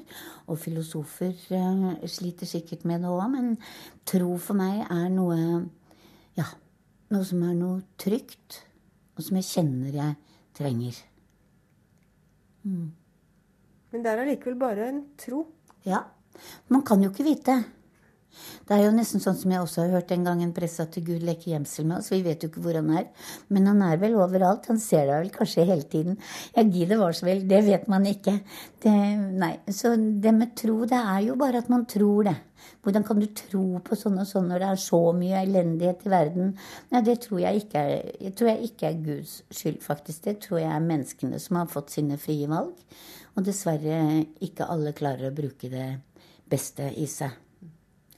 Og 0.46 0.60
filosofer 0.62 1.34
eh, 1.50 2.06
sliter 2.06 2.48
sikkert 2.48 2.86
med 2.86 3.02
det 3.02 3.10
òg, 3.10 3.26
men 3.34 3.56
tro 4.06 4.36
for 4.38 4.58
meg 4.58 4.84
er 4.86 5.10
noe 5.12 5.40
Ja, 6.38 6.46
noe 7.14 7.26
som 7.26 7.42
er 7.46 7.54
noe 7.58 7.80
trygt, 8.00 8.60
og 9.14 9.24
som 9.26 9.38
jeg 9.38 9.48
kjenner 9.48 9.98
jeg 10.00 10.18
trenger. 10.58 10.98
Men 13.94 14.02
det 14.02 14.10
er 14.10 14.24
allikevel 14.24 14.58
bare 14.58 14.90
en 14.90 15.00
tro. 15.20 15.44
Ja. 15.86 16.02
Man 16.72 16.82
kan 16.86 17.02
jo 17.04 17.12
ikke 17.12 17.26
vite. 17.26 17.60
Det 18.66 18.74
er 18.74 18.86
jo 18.86 18.94
nesten 18.94 19.22
sånn 19.22 19.36
som 19.38 19.52
jeg 19.52 19.62
også 19.62 19.84
har 19.84 19.92
hørt 19.98 20.12
en 20.14 20.24
gang 20.26 20.40
en 20.42 20.54
presse 20.56 20.82
at 20.82 20.96
Gud 21.06 21.22
leker 21.22 21.52
gjemsel 21.52 21.86
med 21.86 22.00
oss. 22.00 22.10
Vi 22.10 22.22
vet 22.24 22.42
jo 22.42 22.50
ikke 22.50 22.62
hvor 22.64 22.78
han 22.78 22.90
er. 22.96 23.04
Men 23.54 23.68
han 23.70 23.82
er 23.86 24.00
vel 24.02 24.16
overalt. 24.18 24.66
Han 24.72 24.80
ser 24.82 25.06
deg 25.06 25.20
vel 25.20 25.32
kanskje 25.34 25.66
hele 25.68 25.86
tiden. 25.90 26.16
Ja, 26.56 26.64
gi 26.64 26.88
det 26.90 26.98
var 26.98 27.14
så 27.14 27.28
vel. 27.28 27.44
Det 27.50 27.60
vet 27.68 27.86
man 27.92 28.08
ikke. 28.10 28.38
Det, 28.82 28.94
nei. 29.44 29.52
Så 29.70 29.94
det 29.94 30.34
med 30.34 30.56
tro, 30.58 30.80
det 30.90 30.98
er 30.98 31.20
jo 31.28 31.38
bare 31.40 31.62
at 31.62 31.70
man 31.72 31.86
tror 31.90 32.30
det. 32.30 32.36
Hvordan 32.84 33.04
kan 33.08 33.20
du 33.20 33.26
tro 33.32 33.64
på 33.84 33.96
sånn 33.96 34.18
og 34.20 34.28
sånn 34.28 34.50
når 34.50 34.60
det 34.60 34.70
er 34.70 34.80
så 34.82 35.00
mye 35.16 35.40
elendighet 35.40 36.04
i 36.04 36.12
verden? 36.12 36.50
Nei, 36.92 37.00
det 37.06 37.16
tror 37.24 37.40
jeg 37.40 37.62
ikke 37.62 37.80
er, 37.80 38.10
jeg 38.26 38.34
tror 38.36 38.50
jeg 38.50 38.68
ikke 38.68 38.90
er 38.90 38.98
Guds 39.06 39.36
skyld, 39.48 39.78
faktisk. 39.84 40.24
Det 40.26 40.36
tror 40.44 40.60
jeg 40.60 40.68
er 40.68 40.84
menneskene 40.84 41.40
som 41.40 41.60
har 41.62 41.70
fått 41.72 41.94
sine 41.96 42.20
frie 42.20 42.48
valg. 42.50 42.76
Og 43.34 43.46
dessverre 43.46 44.02
ikke 44.44 44.68
alle 44.70 44.92
klarer 44.96 45.30
å 45.30 45.36
bruke 45.36 45.72
det 45.72 45.88
beste 46.50 46.90
i 47.00 47.08
seg. 47.10 47.32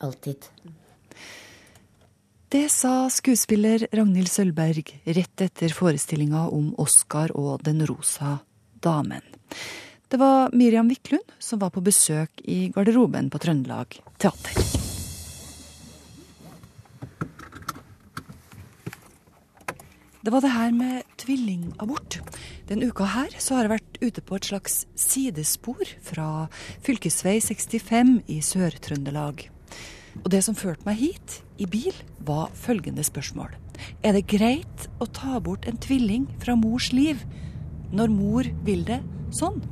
Alltid. 0.04 0.50
Det 2.52 2.66
sa 2.70 3.06
skuespiller 3.10 3.86
Ragnhild 3.94 4.30
Sølvberg 4.30 4.92
rett 5.16 5.42
etter 5.46 5.72
forestillinga 5.74 6.44
om 6.54 6.68
Oscar 6.82 7.32
og 7.38 7.62
Den 7.66 7.80
rosa 7.88 8.36
damen. 8.82 9.24
Det 10.08 10.16
var 10.16 10.50
Miriam 10.52 10.88
Wiklund 10.88 11.32
som 11.38 11.58
var 11.58 11.72
på 11.74 11.82
besøk 11.82 12.38
i 12.46 12.68
garderoben 12.70 13.26
på 13.26 13.40
Trøndelag 13.42 13.96
Teater. 14.22 14.54
Det 20.22 20.30
var 20.30 20.44
det 20.44 20.52
her 20.54 20.70
med 20.70 21.02
tvillingabort. 21.18 22.20
Den 22.68 22.86
uka 22.86 23.04
her 23.04 23.34
så 23.38 23.58
har 23.58 23.66
jeg 23.66 23.74
vært 23.74 23.98
ute 24.02 24.22
på 24.22 24.38
et 24.38 24.46
slags 24.46 24.78
sidespor 24.94 25.82
fra 26.02 26.30
fylkesvei 26.86 27.40
65 27.42 28.16
i 28.30 28.40
Sør-Trøndelag. 28.46 29.48
Og 30.22 30.30
det 30.30 30.44
som 30.46 30.54
førte 30.54 30.86
meg 30.86 31.02
hit, 31.02 31.40
i 31.58 31.66
bil, 31.66 31.94
var 32.22 32.54
følgende 32.54 33.02
spørsmål. 33.06 33.58
Er 34.06 34.14
det 34.14 34.28
greit 34.30 34.90
å 35.02 35.10
ta 35.10 35.40
bort 35.42 35.66
en 35.66 35.82
tvilling 35.82 36.30
fra 36.42 36.54
mors 36.54 36.92
liv, 36.94 37.26
når 37.90 38.14
mor 38.14 38.54
vil 38.66 38.86
det 38.86 39.02
sånn? 39.34 39.62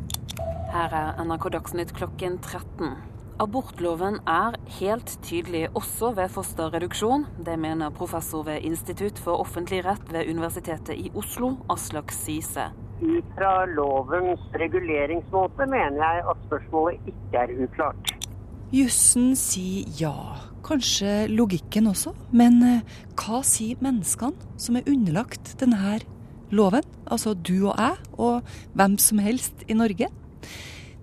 Her 0.75 0.90
er 0.90 1.21
NRK 1.23 1.45
Dagsnytt 1.54 1.93
klokken 1.95 2.40
13. 2.43 2.97
Abortloven 3.38 4.16
er 4.26 4.57
helt 4.81 5.12
tydelig 5.23 5.69
også 5.78 6.09
ved 6.16 6.33
fosterreduksjon. 6.35 7.28
Det 7.47 7.54
mener 7.62 7.93
professor 7.95 8.43
ved 8.43 8.66
Institutt 8.66 9.21
for 9.23 9.38
offentlig 9.38 9.85
rett 9.87 10.11
ved 10.11 10.26
Universitetet 10.26 10.99
i 10.99 11.12
Oslo, 11.14 11.52
Aslak 11.71 12.11
Syse. 12.11 12.64
Ut 12.99 13.28
fra 13.37 13.52
lovens 13.71 14.43
reguleringsmåte 14.59 15.69
mener 15.71 16.00
jeg 16.02 16.25
at 16.33 16.43
spørsmålet 16.49 17.07
ikke 17.12 17.45
er 17.45 17.54
uklart. 17.69 18.11
Jussen 18.75 19.31
sier 19.38 19.87
ja, 20.00 20.16
kanskje 20.66 21.28
logikken 21.31 21.87
også, 21.93 22.16
men 22.35 22.59
eh, 22.66 22.99
hva 23.14 23.45
sier 23.47 23.78
menneskene 23.78 24.59
som 24.59 24.83
er 24.83 24.90
underlagt 24.90 25.54
denne 25.62 26.00
loven? 26.50 26.83
Altså 27.07 27.38
du 27.38 27.69
og 27.69 27.78
jeg, 27.78 28.12
og 28.19 28.43
hvem 28.75 28.99
som 28.99 29.23
helst 29.23 29.62
i 29.71 29.78
Norge? 29.78 30.11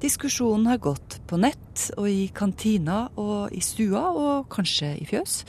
Diskusjonen 0.02 0.66
har 0.66 0.80
gått 0.82 1.20
på 1.30 1.38
nett 1.38 1.84
og 1.94 2.08
i 2.10 2.24
kantina 2.34 3.04
og 3.22 3.54
i 3.54 3.60
stua 3.62 4.08
og 4.18 4.48
kanskje 4.50 4.96
i 4.98 5.06
fjøs. 5.06 5.44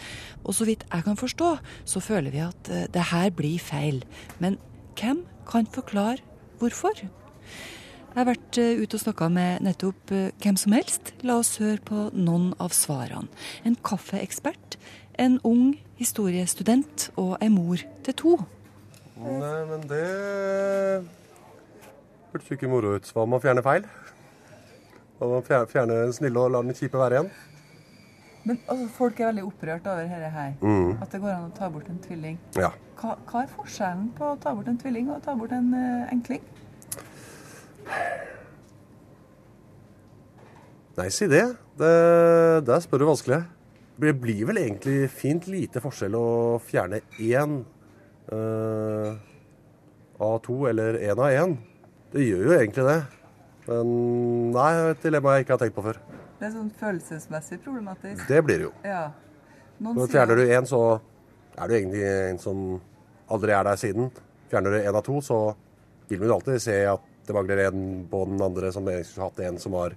Og 0.44 0.52
så 0.58 0.66
vidt 0.68 0.84
jeg 0.84 1.06
kan 1.06 1.16
forstå, 1.16 1.48
så 1.88 2.02
føler 2.04 2.34
vi 2.34 2.42
at 2.44 2.68
eh, 2.68 2.84
det 2.92 3.06
her 3.14 3.30
blir 3.32 3.56
feil. 3.56 4.02
Men 4.44 4.58
hvem 4.98 5.22
kan 5.48 5.64
forklare 5.72 6.20
hvorfor? 6.60 7.00
Jeg 7.00 8.18
har 8.18 8.28
vært 8.28 8.60
eh, 8.60 8.76
ute 8.76 8.98
og 8.98 9.04
snakka 9.06 9.30
med 9.32 9.64
nettopp 9.64 10.12
eh, 10.12 10.28
hvem 10.44 10.60
som 10.60 10.76
helst. 10.76 11.14
La 11.24 11.38
oss 11.40 11.54
høre 11.62 11.80
på 11.88 12.10
noen 12.12 12.52
av 12.60 12.76
svarene. 12.76 13.32
En 13.64 13.78
kaffeekspert, 13.80 14.76
en 15.16 15.40
ung 15.48 15.78
historiestudent 15.96 17.08
og 17.16 17.38
ei 17.40 17.48
mor 17.48 17.80
til 18.04 18.20
to. 18.20 18.36
Nei, 19.16 19.58
men 19.72 19.88
det 19.88 20.04
hørtes 22.34 22.52
jo 22.52 22.60
ikke 22.60 22.68
moro 22.68 22.98
ut. 22.98 23.14
Hva 23.16 23.24
om 23.24 23.32
man 23.32 23.40
fjerner 23.40 23.64
feil? 23.64 23.88
Hva 25.22 25.38
fjerne 25.46 25.62
man 25.62 25.70
fjerner 25.70 26.00
den 26.02 26.14
snille 26.16 26.40
og 26.40 26.50
lar 26.50 26.64
den 26.66 26.74
kjipe 26.74 26.98
være 26.98 27.18
igjen? 27.18 27.28
Men 28.42 28.58
altså, 28.66 28.88
folk 28.96 29.20
er 29.20 29.28
veldig 29.28 29.44
opprørt 29.46 29.86
over 29.86 30.02
dette 30.02 30.30
her. 30.34 30.54
Mm. 30.60 30.96
At 30.98 31.12
det 31.12 31.20
går 31.22 31.30
an 31.30 31.46
å 31.46 31.52
ta 31.54 31.68
bort 31.70 31.90
en 31.92 32.00
tvilling. 32.02 32.40
Ja. 32.58 32.72
Hva, 32.98 33.14
hva 33.30 33.44
er 33.44 33.52
forskjellen 33.52 34.08
på 34.18 34.32
å 34.32 34.40
ta 34.42 34.54
bort 34.56 34.70
en 34.72 34.80
tvilling 34.82 35.12
og 35.12 35.20
å 35.20 35.22
ta 35.22 35.36
bort 35.38 35.54
en 35.54 35.70
uh, 35.76 36.10
enkling? 36.10 36.42
Nei, 40.98 41.08
si 41.14 41.30
det. 41.30 41.44
det. 41.78 41.94
Der 42.66 42.82
spør 42.82 43.04
du 43.04 43.08
vanskelig. 43.12 43.44
Det 44.02 44.16
blir 44.18 44.42
vel 44.50 44.58
egentlig 44.64 45.06
fint 45.14 45.46
lite 45.46 45.80
forskjell 45.84 46.18
å 46.18 46.26
fjerne 46.66 47.04
én 47.22 47.60
uh, 48.32 49.10
av 50.18 50.38
to 50.42 50.64
eller 50.66 50.98
én 50.98 51.14
av 51.14 51.30
én. 51.30 51.58
Det 52.12 52.26
gjør 52.26 52.48
jo 52.48 52.56
egentlig 52.58 52.90
det. 52.90 53.00
Men 53.68 53.90
nei, 54.54 54.70
et 54.90 55.04
dilemma 55.04 55.36
jeg 55.36 55.46
ikke 55.46 55.54
har 55.54 55.62
tenkt 55.62 55.76
på 55.76 55.84
før. 55.84 56.00
Det 56.40 56.48
er 56.48 56.54
sånn 56.56 56.72
følelsesmessig 56.80 57.60
problematisk. 57.62 58.24
Det 58.26 58.40
blir 58.42 58.58
det 58.58 58.66
jo. 58.66 58.72
Ja. 58.86 59.04
Noen 59.82 60.00
Når 60.00 60.10
fjerner 60.10 60.38
du 60.40 60.42
én, 60.46 60.66
så 60.66 60.80
er 61.54 61.68
du 61.68 61.76
egentlig 61.76 62.02
en 62.06 62.40
som 62.42 62.64
aldri 63.32 63.54
er 63.54 63.68
der 63.68 63.78
siden. 63.78 64.10
Fjerner 64.50 64.74
du 64.74 64.80
én 64.82 64.98
av 64.98 65.04
to, 65.06 65.20
så 65.22 65.38
vil 66.10 66.20
man 66.24 66.34
alltid 66.36 66.62
se 66.62 66.76
at 66.90 67.08
det 67.26 67.36
mangler 67.36 67.66
en 67.68 67.82
på 68.10 68.24
den 68.26 68.42
andre 68.42 68.72
som 68.74 68.86
egentlig 68.88 69.12
skulle 69.12 69.30
hatt 69.30 69.42
en 69.46 69.58
som 69.62 69.76
var 69.78 69.94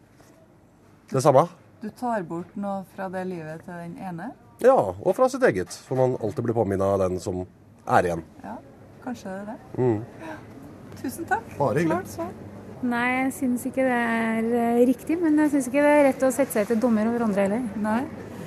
det 1.12 1.22
samme. 1.26 1.48
Du 1.82 1.90
tar 1.90 2.24
bort 2.30 2.54
noe 2.58 2.84
fra 2.96 3.10
det 3.14 3.26
livet 3.30 3.66
til 3.66 3.74
den 3.82 3.98
ene. 3.98 4.32
Ja, 4.64 4.78
og 4.78 5.16
fra 5.18 5.28
sitt 5.30 5.44
eget. 5.44 5.74
For 5.88 6.00
man 6.00 6.16
alltid 6.22 6.46
blir 6.46 6.56
påminnet 6.58 6.86
av 6.86 7.02
den 7.04 7.20
som 7.20 7.44
er 7.90 8.08
igjen. 8.08 8.24
Ja, 8.46 8.56
kanskje 9.04 9.34
det 9.34 9.42
er 9.42 9.48
det. 9.50 9.58
Mm. 9.82 10.36
Tusen 11.02 11.28
takk. 11.30 11.50
Bare 11.58 11.82
hyggelig. 11.82 11.98
Klart 11.98 12.14
svar. 12.14 12.36
Nei, 12.84 13.06
jeg 13.24 13.32
syns 13.38 13.64
ikke 13.70 13.86
det 13.88 13.96
er 13.96 14.50
eh, 14.60 14.82
riktig. 14.90 15.18
Men 15.22 15.40
jeg 15.46 15.54
syns 15.54 15.70
ikke 15.72 15.84
det 15.86 15.94
er 15.94 16.04
rett 16.10 16.26
å 16.28 16.32
sette 16.34 16.58
seg 16.58 16.68
til 16.70 16.82
dommer 16.82 17.08
over 17.08 17.24
andre 17.28 17.48
heller. 17.48 17.64
Nei. 17.80 18.02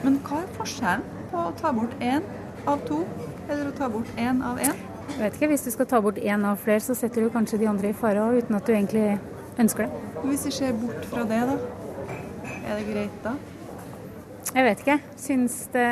Men 0.04 0.20
hva 0.26 0.42
er 0.44 0.52
forskjellen 0.58 1.06
på 1.32 1.40
å 1.48 1.54
ta 1.58 1.72
bort 1.74 1.96
én 2.04 2.22
av 2.68 2.84
to, 2.86 3.00
eller 3.48 3.70
å 3.70 3.74
ta 3.78 3.88
bort 3.92 4.20
én 4.20 4.42
av 4.44 4.60
én? 4.62 4.76
Jeg 5.08 5.22
vet 5.24 5.38
ikke, 5.38 5.48
Hvis 5.54 5.64
du 5.64 5.70
skal 5.72 5.88
ta 5.90 6.00
bort 6.04 6.18
én 6.20 6.44
av 6.44 6.60
flere, 6.62 6.80
så 6.84 6.94
setter 6.94 7.24
du 7.24 7.32
kanskje 7.32 7.58
de 7.58 7.68
andre 7.70 7.90
i 7.90 7.96
fare 7.96 8.22
òg, 8.22 8.42
uten 8.42 8.58
at 8.58 8.66
du 8.68 8.74
egentlig 8.74 9.18
ønsker 9.58 9.86
det. 9.86 10.02
Hvis 10.22 10.44
vi 10.46 10.52
ser 10.60 10.76
bort 10.78 11.06
fra 11.10 11.24
det, 11.26 11.40
da? 11.48 11.56
Er 12.68 12.76
det 12.76 12.84
greit 12.92 13.22
da? 13.24 13.34
Jeg 14.54 14.64
vet 14.64 14.82
ikke. 14.84 14.98
Syns 15.20 15.56
det 15.72 15.88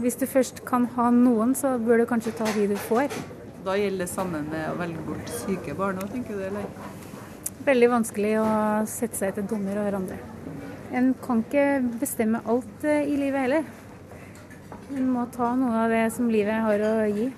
Hvis 0.00 0.16
du 0.20 0.26
først 0.26 0.64
kan 0.68 0.86
ha 0.96 1.10
noen, 1.10 1.56
så 1.56 1.78
bør 1.78 2.02
du 2.02 2.06
kanskje 2.06 2.36
ta 2.36 2.46
de 2.54 2.68
du 2.70 2.76
får. 2.88 3.12
Da 3.64 3.76
gjelder 3.78 4.04
det 4.04 4.10
samme 4.10 4.42
med 4.46 4.68
å 4.70 4.76
velge 4.78 5.02
bort 5.06 5.28
syke 5.30 5.74
barn 5.78 6.00
òg, 6.02 6.10
tenker 6.12 6.38
du, 6.38 6.44
eller? 6.46 6.66
Veldig 7.62 7.88
vanskelig 7.92 8.32
å 8.42 8.46
sette 8.90 9.18
seg 9.18 9.36
til 9.36 9.46
dommer 9.50 9.78
over 9.84 9.98
andre. 10.00 10.18
En 10.92 11.12
kan 11.22 11.40
ikke 11.44 11.66
bestemme 12.00 12.42
alt 12.50 12.84
eh, 12.84 13.06
i 13.08 13.14
livet 13.16 13.46
heller. 13.46 13.68
En 14.92 15.06
må 15.14 15.24
ta 15.32 15.52
noe 15.56 15.84
av 15.84 15.92
det 15.94 16.02
som 16.12 16.28
livet 16.32 16.58
har 16.64 16.82
å 16.84 16.92
gi. 17.08 17.30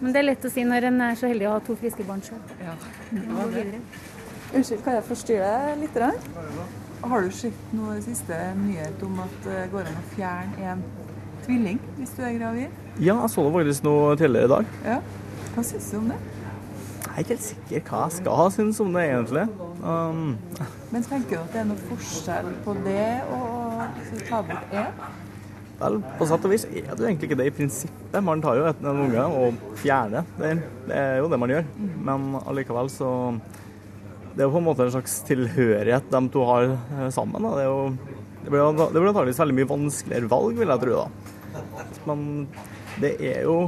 Men 0.00 0.14
det 0.14 0.20
er 0.20 0.26
lett 0.28 0.46
å 0.46 0.50
si 0.52 0.64
når 0.66 0.88
en 0.88 1.02
er 1.08 1.18
så 1.18 1.28
heldig 1.30 1.48
å 1.48 1.56
ha 1.56 1.62
to 1.64 1.76
friske 1.80 2.06
barn 2.06 2.22
sjøl. 2.24 2.40
Ja. 2.62 2.74
Unnskyld, 4.54 4.80
kan 4.84 4.98
jeg 4.98 5.06
forstyrre 5.08 5.50
deg 5.74 5.82
litt? 5.82 5.98
Har 7.04 7.26
du 7.26 7.34
sett 7.34 7.74
noe 7.76 7.98
siste 8.04 8.38
nyhet 8.60 9.02
om 9.04 9.18
at 9.24 9.34
det 9.44 9.66
går 9.74 9.90
an 9.90 9.98
å 10.00 10.04
fjerne 10.14 10.70
en 10.70 10.84
tvilling 11.44 11.82
hvis 11.98 12.14
du 12.16 12.22
er 12.24 12.38
gravid? 12.38 12.80
Ja, 12.96 13.18
jeg 13.18 13.32
så 13.34 13.44
det 13.48 13.52
faktisk 13.58 13.88
noe 13.88 14.14
tidligere 14.16 14.48
i 14.48 14.54
dag. 14.54 14.72
Ja. 14.86 15.00
Hva 15.54 15.66
syns 15.66 15.90
du 15.90 15.98
om 15.98 16.08
det? 16.14 16.20
Er 17.10 17.20
ikke 17.20 17.34
helt 17.34 17.46
sikker 17.48 17.84
hva 17.90 18.04
jeg 18.06 18.16
skal 18.20 18.50
synes 18.54 18.80
om 18.80 18.96
det, 18.96 19.04
egentlig. 19.10 19.44
Um, 19.84 20.38
Men 20.92 21.04
tenker 21.04 21.36
du 21.36 21.42
at 21.42 21.52
det 21.52 21.62
er 21.64 21.68
noe 21.68 21.86
forskjell 21.90 22.50
på 22.64 22.76
det 22.86 23.06
og 23.34 23.44
å 23.44 24.24
ta 24.28 24.42
bort 24.48 24.74
én? 24.74 25.04
vel, 25.84 25.98
på 26.18 26.28
sett 26.28 26.46
og 26.46 26.52
vis 26.52 26.66
er 26.68 26.90
det 26.90 27.02
jo 27.02 27.08
egentlig 27.08 27.30
ikke 27.30 27.38
det 27.40 27.48
i 27.50 27.54
prinsippet. 27.54 28.18
Man 28.24 28.42
tar 28.44 28.58
jo 28.58 28.66
et, 28.68 28.82
en 28.84 29.02
unge 29.04 29.26
og 29.38 29.76
fjerner. 29.80 30.26
Det, 30.38 30.52
det 30.88 30.98
er 31.00 31.20
jo 31.20 31.30
det 31.32 31.40
man 31.40 31.54
gjør. 31.54 31.68
Men 32.08 32.28
allikevel 32.44 32.90
så 32.92 33.10
Det 34.34 34.42
er 34.42 34.48
jo 34.48 34.54
på 34.56 34.62
en 34.62 34.66
måte 34.66 34.82
en 34.82 34.94
slags 34.96 35.20
tilhørighet 35.28 36.08
de 36.10 36.20
to 36.34 36.44
har 36.48 36.72
eh, 36.74 37.08
sammen. 37.14 37.44
Da. 37.44 37.52
Det, 37.54 37.64
er 37.64 37.68
jo, 37.70 38.22
det 38.42 38.50
blir, 38.50 38.64
det 38.80 38.98
blir 38.98 39.10
antakeligvis 39.12 39.42
veldig 39.44 39.58
mye 39.60 39.72
vanskeligere 39.74 40.30
valg, 40.32 40.56
vil 40.58 40.74
jeg 40.74 40.82
tro. 40.82 41.04
da. 41.04 41.94
Men 42.08 42.24
det 43.02 43.12
er 43.22 43.44
jo 43.46 43.58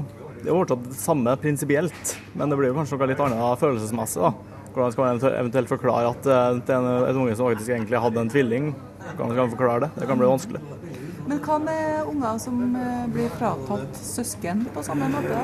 det 0.47 0.53
er 0.53 0.61
fortsatt 0.61 0.85
det 0.87 0.97
samme 1.01 1.33
prinsipielt, 1.43 2.11
men 2.39 2.53
det 2.53 2.57
blir 2.61 2.75
kanskje 2.77 2.95
noe 2.95 3.09
litt 3.11 3.23
annet 3.25 3.59
følelsesmessig. 3.59 4.23
da. 4.23 4.69
Hvordan 4.77 4.93
skal 4.95 5.03
man 5.03 5.23
eventuelt 5.33 5.73
forklare 5.73 6.13
at 6.13 6.29
eh, 6.31 6.59
det 6.69 6.75
er 6.77 6.87
en, 7.09 7.19
unge 7.19 7.35
som 7.35 7.49
faktisk 7.49 7.73
egentlig 7.73 7.99
hadde 7.99 8.23
en 8.23 8.31
tvilling? 8.31 8.69
Hvordan 9.09 9.33
skal 9.33 9.41
man 9.41 9.55
forklare 9.57 9.81
det? 9.83 9.91
Det 9.97 10.07
kan 10.07 10.21
bli 10.21 10.29
vanskelig. 10.31 10.63
Men 11.27 11.43
hva 11.43 11.59
med 11.65 12.13
unger 12.13 12.39
som 12.45 12.63
eh, 12.79 13.05
blir 13.11 13.33
fratatt 13.41 13.99
søsken 13.99 14.63
på 14.71 14.87
samme 14.87 15.11
måte? 15.11 15.43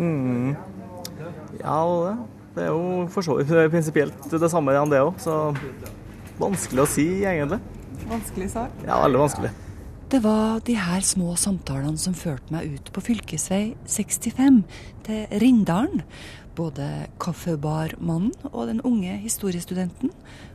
Mm. 0.00 0.56
Ja, 1.60 1.78
det, 1.86 2.14
det 2.56 2.66
er 2.66 2.72
jo 2.74 3.04
for 3.14 3.28
så 3.28 3.38
vidt 3.38 3.54
prinsipielt 3.70 4.30
det 4.32 4.50
samme 4.50 4.74
igjen, 4.74 4.90
det 4.90 5.04
òg. 5.04 5.14
Så 5.22 5.38
vanskelig 6.42 6.88
å 6.88 6.90
si, 6.90 7.06
egentlig. 7.22 7.62
Vanskelig 8.10 8.50
sak. 8.56 8.82
Ja, 8.82 8.98
veldig 9.04 9.22
vanskelig. 9.28 9.54
Det 10.14 10.20
var 10.22 10.60
de 10.62 10.76
her 10.78 11.02
små 11.02 11.32
samtalene 11.34 11.98
som 11.98 12.14
førte 12.14 12.54
meg 12.54 12.68
ut 12.70 12.90
på 12.94 13.02
fylkesvei 13.02 13.72
65 13.90 14.60
til 15.08 15.32
Rindalen. 15.42 16.04
Både 16.54 16.86
kaffebarmannen 17.18 18.30
og 18.52 18.68
den 18.70 18.78
unge 18.86 19.16
historiestudenten, 19.24 20.12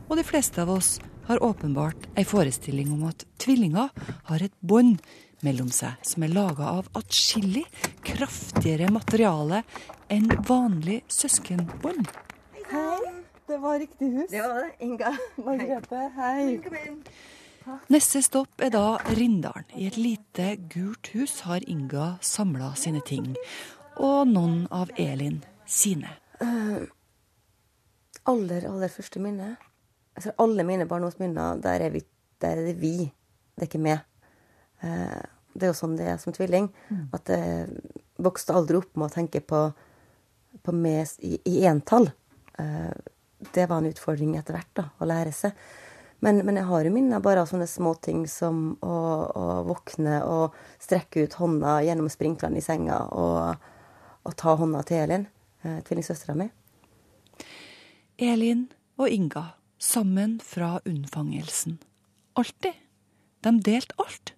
og 0.08 0.16
de 0.16 0.24
fleste 0.24 0.62
av 0.64 0.72
oss, 0.72 0.94
har 1.28 1.44
åpenbart 1.44 2.06
ei 2.16 2.24
forestilling 2.24 2.88
om 2.94 3.02
at 3.10 3.26
tvillinger 3.36 3.92
har 4.30 4.44
et 4.46 4.56
bånd 4.64 5.02
mellom 5.44 5.68
seg 5.68 6.08
som 6.08 6.24
er 6.24 6.32
laga 6.32 6.70
av 6.78 6.88
atskillig 6.96 7.66
kraftigere 8.08 8.88
materiale 8.88 9.60
enn 10.08 10.30
vanlig 10.48 11.02
søskenbånd. 11.20 12.08
Hei. 12.72 13.12
Det 13.50 13.60
var 13.60 13.76
riktig 13.82 14.08
hus. 14.14 14.30
Det 14.30 14.40
var 14.40 14.64
det. 14.64 14.72
Inga. 14.88 15.12
Margrethe, 15.44 16.08
hei. 16.16 16.40
Inn. 16.54 17.04
Neste 17.90 18.22
stopp 18.22 18.62
er 18.62 18.72
da 18.74 18.98
Rindalen. 19.16 19.66
I 19.76 19.88
et 19.90 19.98
lite, 20.00 20.54
gult 20.72 21.12
hus 21.14 21.40
har 21.46 21.64
Inga 21.68 22.14
samla 22.24 22.72
sine 22.78 23.02
ting. 23.06 23.32
Og 24.00 24.28
noen 24.30 24.64
av 24.74 24.92
Elin 25.00 25.40
sine. 25.68 26.12
Uh, 26.40 26.86
aller, 28.30 28.64
aller 28.68 28.88
første 28.92 29.20
minne 29.20 29.56
altså 30.16 30.32
Alle 30.40 30.64
mine 30.64 30.86
barndomsminner, 30.88 31.60
der 31.62 31.84
er, 31.86 31.90
vi, 31.94 32.00
der 32.42 32.58
er 32.58 32.70
det 32.70 32.78
vi. 32.80 32.94
Det 33.54 33.64
er 33.64 33.68
ikke 33.70 33.82
meg. 33.82 34.00
Uh, 34.82 35.20
det 35.54 35.66
er 35.66 35.72
jo 35.72 35.78
sånn 35.78 35.96
det 35.98 36.08
er 36.08 36.18
som 36.20 36.34
tvilling. 36.34 36.68
At 37.16 37.30
jeg 37.32 37.68
vokste 38.22 38.54
aldri 38.56 38.78
opp 38.80 38.96
med 38.96 39.08
å 39.08 39.14
tenke 39.14 39.42
på, 39.42 39.64
på 40.62 40.74
meg 40.76 41.10
i, 41.26 41.38
i 41.48 41.64
entall. 41.68 42.10
Eh, 42.60 42.92
det 43.54 43.66
var 43.70 43.80
en 43.80 43.90
utfordring 43.90 44.36
etter 44.38 44.56
hvert, 44.56 44.72
da, 44.76 44.86
å 45.00 45.08
lære 45.08 45.32
seg. 45.34 45.56
Men, 46.20 46.42
men 46.44 46.58
jeg 46.60 46.68
har 46.68 46.84
jo 46.84 46.92
minner 46.92 47.22
bare 47.24 47.42
av 47.42 47.48
sånne 47.48 47.68
små 47.68 47.94
ting 48.04 48.26
som 48.28 48.74
å, 48.84 48.96
å 49.32 49.44
våkne 49.68 50.20
og 50.28 50.56
strekke 50.82 51.24
ut 51.24 51.36
hånda 51.40 51.78
gjennom 51.86 52.10
sprinklene 52.12 52.60
i 52.60 52.64
senga 52.64 52.98
og, 53.08 53.70
og 54.28 54.36
ta 54.36 54.56
hånda 54.60 54.82
til 54.88 55.00
Elin, 55.06 55.24
eh, 55.64 55.78
tvillingsøstera 55.86 56.36
mi. 56.36 56.50
Elin 58.20 58.66
og 59.00 59.08
Inga, 59.08 59.46
sammen 59.80 60.36
fra 60.44 60.74
unnfangelsen. 60.84 61.78
Alltid. 62.36 62.76
De 63.40 63.54
delte 63.64 63.96
alt. 63.96 64.34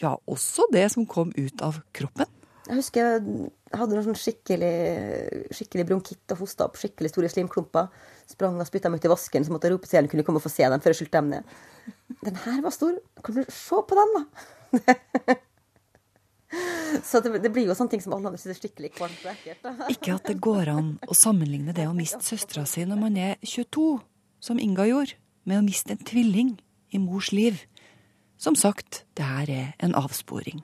Ja, 0.00 0.14
også 0.24 0.64
det 0.72 0.86
som 0.94 1.04
kom 1.10 1.34
ut 1.36 1.60
av 1.60 1.82
kroppen. 1.92 2.37
Jeg 2.68 2.76
husker 2.76 3.06
jeg 3.08 3.78
hadde 3.80 3.96
noe 3.96 4.04
sånn 4.04 4.16
skikkelig, 4.18 4.72
skikkelig 5.56 5.84
bronkitt 5.88 6.34
og 6.34 6.42
hosta 6.42 6.66
opp 6.68 6.76
skikkelig 6.80 7.10
store 7.12 7.30
slimklumper. 7.32 7.88
Sprang 8.28 8.60
og 8.60 8.68
spytta 8.68 8.90
dem 8.90 8.98
ut 9.00 9.08
i 9.08 9.12
vasken, 9.12 9.44
så 9.44 9.54
måtte 9.54 9.68
jeg 9.68 9.76
rope 9.76 9.88
til 9.88 10.00
Elin 10.00 10.12
kunne 10.12 10.24
komme 10.26 10.40
og 10.40 10.44
få 10.44 10.52
se 10.52 10.68
dem 10.68 10.82
før 10.84 10.92
jeg 10.92 11.00
skylte 11.00 11.22
dem 11.22 11.30
ned. 11.32 11.58
Den 12.26 12.40
her 12.44 12.60
var 12.64 12.74
stor. 12.76 12.96
Kan 13.24 13.38
du 13.38 13.52
se 13.52 13.80
på 13.88 13.98
den, 13.98 14.16
da? 14.18 15.38
Så 17.04 17.20
det, 17.20 17.42
det, 17.44 17.50
blir 17.52 17.68
jo 17.68 17.76
sånne 17.76 17.92
ting 17.92 18.00
som 18.00 18.14
alle 18.16 18.30
andre 18.30 18.40
syns 18.40 18.54
er 18.54 18.60
skikkelig 18.62 18.94
kvalmt 18.96 19.24
og 19.24 19.32
ekkelt. 19.34 19.66
Ikke 19.92 20.14
at 20.14 20.30
det 20.30 20.38
går 20.44 20.70
an 20.72 20.94
å 21.04 21.16
sammenligne 21.16 21.74
det 21.76 21.84
å 21.88 21.96
miste 21.96 22.22
søstera 22.24 22.64
si 22.68 22.86
når 22.88 23.00
man 23.02 23.18
er 23.20 23.36
22, 23.44 23.98
som 24.44 24.60
Inga 24.62 24.88
gjorde, 24.88 25.18
med 25.48 25.60
å 25.60 25.66
miste 25.66 25.92
en 25.92 26.08
tvilling 26.08 26.54
i 26.92 27.00
mors 27.02 27.28
liv. 27.36 27.60
Som 28.40 28.56
sagt, 28.56 29.02
det 29.18 29.26
her 29.28 29.52
er 29.52 29.70
en 29.84 29.96
avsporing. 29.98 30.62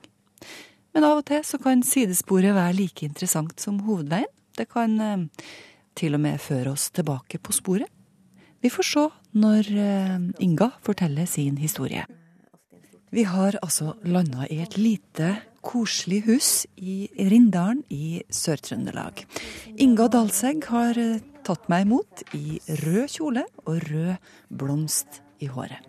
Men 0.95 1.03
av 1.03 1.19
og 1.19 1.25
til 1.27 1.43
så 1.43 1.59
kan 1.59 1.83
sidesporet 1.83 2.55
være 2.55 2.77
like 2.77 3.03
interessant 3.03 3.59
som 3.59 3.81
hovedveien. 3.83 4.31
Det 4.55 4.69
kan 4.71 4.93
eh, 5.03 5.47
til 5.99 6.15
og 6.15 6.21
med 6.23 6.39
føre 6.39 6.71
oss 6.71 6.87
tilbake 6.95 7.41
på 7.43 7.51
sporet. 7.55 7.91
Vi 8.63 8.71
får 8.71 8.87
se 8.87 9.03
når 9.35 9.67
eh, 9.75 10.21
Inga 10.45 10.69
forteller 10.85 11.27
sin 11.27 11.57
historie. 11.59 12.05
Vi 13.11 13.25
har 13.27 13.59
altså 13.61 13.93
landa 14.07 14.47
i 14.51 14.61
et 14.63 14.77
lite, 14.79 15.35
koselig 15.65 16.21
hus 16.29 16.49
i 16.77 17.09
Rindalen 17.15 17.83
i 17.91 18.21
Sør-Trøndelag. 18.31 19.25
Inga 19.75 20.07
Dalsegg 20.15 20.63
har 20.71 20.95
eh, 20.99 21.19
tatt 21.43 21.67
meg 21.71 21.85
imot 21.89 22.23
i 22.39 22.61
rød 22.85 23.11
kjole 23.17 23.43
og 23.65 23.83
rød 23.91 24.15
blomst 24.47 25.19
i 25.43 25.51
håret. 25.51 25.83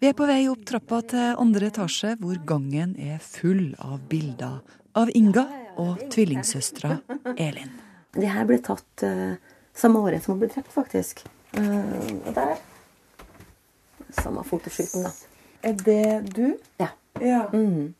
Vi 0.00 0.08
er 0.08 0.14
på 0.16 0.24
vei 0.24 0.46
opp 0.48 0.62
trappa 0.64 1.02
til 1.12 1.34
andre 1.42 1.66
etasje, 1.68 2.14
hvor 2.22 2.38
gangen 2.48 2.94
er 2.96 3.18
full 3.20 3.74
av 3.84 3.98
bilder 4.08 4.62
av 4.96 5.10
Inga 5.12 5.42
og 5.82 5.98
tvillingsøstera 6.14 6.94
Elin. 7.34 7.74
De 8.14 8.30
her 8.32 8.46
ble 8.48 8.56
tatt 8.64 9.04
uh, 9.04 9.34
samme 9.76 10.00
året 10.00 10.24
som 10.24 10.32
hun 10.32 10.40
ble 10.40 10.48
drept, 10.54 10.70
faktisk. 10.72 11.20
Uh, 11.52 11.92
og 12.24 12.30
der 12.32 12.54
Samme 14.16 14.40
fotoskilten, 14.48 15.04
da. 15.04 15.12
Er 15.68 15.76
det 15.76 16.32
du? 16.32 16.46
Ja. 16.80 16.88
Ja. 17.20 17.42
Mm. 17.52 17.92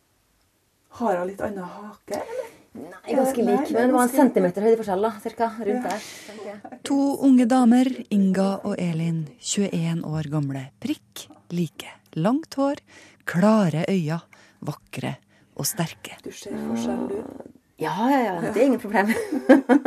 Har 1.03 1.21
hun 1.21 1.29
litt 1.29 1.45
annen 1.45 1.69
hake, 1.69 2.17
eller? 2.17 2.49
Nei, 2.81 3.13
ganske 3.19 3.45
lik, 3.45 3.75
men 3.75 3.91
det 3.91 3.99
var 3.99 4.07
en 4.07 4.15
centimeter 4.15 4.65
høydeforskjell, 4.65 5.05
da, 5.05 5.13
cirka, 5.21 5.51
rundt 5.69 5.91
der. 5.91 6.73
To 6.89 6.99
unge 7.29 7.45
damer, 7.51 7.93
Inga 8.09 8.49
og 8.65 8.81
Elin, 8.81 9.27
21 9.53 10.01
år 10.09 10.31
gamle, 10.33 10.65
prikk 10.81 11.29
like. 11.57 11.91
Langt 12.19 12.57
hår, 12.59 12.83
klare 13.29 13.85
øyne, 13.91 14.21
vakre 14.67 15.17
og 15.57 15.69
sterke. 15.69 16.19
Du 16.25 16.33
ser 16.35 16.57
forskjell, 16.67 17.07
du. 17.11 17.51
Ja, 17.81 17.95
ja, 18.13 18.19
ja, 18.27 18.35
det 18.45 18.61
er 18.61 18.67
ingen 18.67 18.81
problem. 18.83 19.13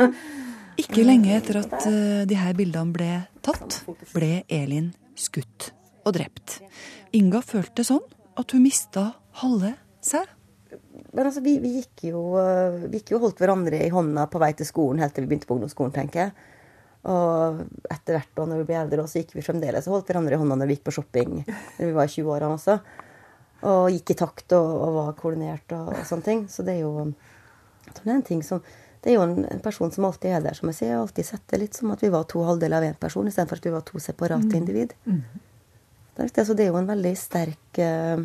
Ikke 0.82 1.04
lenge 1.06 1.36
etter 1.36 1.60
at 1.60 1.76
eh, 1.86 2.24
de 2.26 2.38
her 2.38 2.56
bildene 2.58 2.94
ble 2.94 3.10
tatt, 3.44 3.84
ble 4.10 4.42
Elin 4.50 4.90
skutt 5.14 5.70
og 6.02 6.16
drept. 6.16 6.58
Inga 7.14 7.44
følte 7.46 7.84
sånn 7.86 8.02
at 8.40 8.50
hun 8.50 8.64
mista 8.64 9.12
halve 9.42 9.76
seg. 10.02 10.26
Men 11.14 11.28
altså, 11.28 11.44
vi, 11.44 11.60
vi, 11.62 11.76
gikk 11.78 12.08
jo, 12.10 12.24
øh, 12.40 12.88
vi 12.88 12.98
gikk 12.98 13.14
jo 13.14 13.20
og 13.20 13.28
holdt 13.28 13.44
hverandre 13.44 13.78
i 13.84 13.92
hånda 13.94 14.26
på 14.32 14.42
vei 14.42 14.50
til 14.58 14.66
skolen 14.66 15.02
helt 15.04 15.14
til 15.14 15.26
vi 15.26 15.30
begynte 15.30 15.46
på 15.46 15.54
ungdomsskolen, 15.54 15.94
tenker 15.94 16.24
jeg. 16.24 16.34
Og 17.04 17.58
etter 17.92 18.16
hvert 18.16 18.30
da 18.36 18.46
når 18.48 18.62
vi 18.62 18.68
ble 18.70 18.76
eldre, 18.80 19.04
så 19.10 19.20
gikk 19.20 19.34
vi 19.36 19.44
fremdeles 19.44 19.88
og 19.88 19.98
holdt 19.98 20.12
hverandre 20.12 20.36
i 20.36 20.40
hånda 20.40 20.56
når 20.56 20.70
vi 20.70 20.76
gikk 20.78 20.86
på 20.88 20.94
shopping. 20.96 21.42
Når 21.44 21.90
vi 21.90 21.96
var 21.96 22.08
i 22.08 22.14
20-årene 22.14 22.56
også. 22.56 22.78
Og 23.68 23.90
gikk 23.92 24.14
i 24.14 24.16
takt 24.20 24.54
og, 24.56 24.70
og 24.86 24.96
var 24.98 25.12
koordinert 25.18 25.74
og, 25.76 25.90
og, 25.92 26.00
sånne 26.08 26.26
ting. 26.28 26.40
Så 26.52 26.64
det 26.64 26.78
er 26.78 26.86
jo 26.86 27.10
det 27.90 28.06
er 28.06 28.14
en 28.16 28.24
ting 28.26 28.40
som 28.44 28.62
det 29.04 29.12
er 29.12 29.18
jo 29.18 29.24
en, 29.26 29.42
en, 29.44 29.60
person 29.60 29.90
som 29.92 30.06
alltid 30.08 30.32
er 30.32 30.44
der, 30.46 30.56
som 30.56 30.70
jeg 30.70 30.78
sier. 30.78 30.88
Jeg 30.88 30.96
har 30.96 31.02
alltid 31.04 31.26
sett 31.28 31.42
det 31.52 31.58
litt 31.60 31.76
som 31.76 31.90
at 31.92 32.00
vi 32.00 32.08
var 32.08 32.24
to 32.24 32.40
halvdeler 32.46 32.78
av 32.78 32.86
én 32.88 32.96
person, 32.96 33.26
istedenfor 33.28 33.60
at 33.60 33.66
vi 33.68 33.72
var 33.74 33.84
to 33.84 34.00
separate 34.00 34.48
Mm. 34.48 34.54
individ. 34.56 34.94
Det, 35.04 36.30
er- 36.38 36.44
så 36.48 36.56
det 36.56 36.64
er 36.64 36.70
jo 36.72 36.78
en 36.80 36.88
veldig 36.88 37.12
sterk 37.18 37.80
uh, 37.84 38.22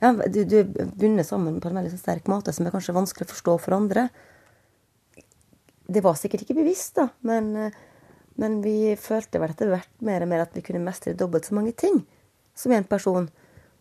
ja, 0.00 0.12
du, 0.12 0.44
du 0.44 0.56
er 0.60 0.68
bundet 0.94 1.26
sammen 1.26 1.58
på 1.60 1.68
en 1.68 1.80
veldig 1.80 1.98
sterk 1.98 2.28
måte 2.30 2.54
som 2.54 2.66
er 2.66 2.72
kanskje 2.72 2.94
vanskelig 2.96 3.26
å 3.26 3.32
forstå 3.34 3.56
for 3.64 3.76
andre. 3.76 4.06
Det 5.90 6.02
var 6.04 6.18
sikkert 6.18 6.44
ikke 6.44 6.60
bevisst, 6.60 6.94
da, 6.98 7.08
men, 7.26 7.50
eh, 7.56 7.78
men 8.40 8.60
vi 8.62 8.94
følte 9.00 9.40
vel 9.42 9.52
etter 9.52 9.72
hvert 9.72 9.90
mer 10.06 10.22
og 10.22 10.30
mer 10.30 10.44
at 10.44 10.54
vi 10.54 10.62
kunne 10.64 10.82
mestre 10.84 11.16
dobbelt 11.18 11.48
så 11.48 11.56
mange 11.58 11.74
ting 11.74 12.04
som 12.54 12.72
én 12.72 12.86
person. 12.86 13.26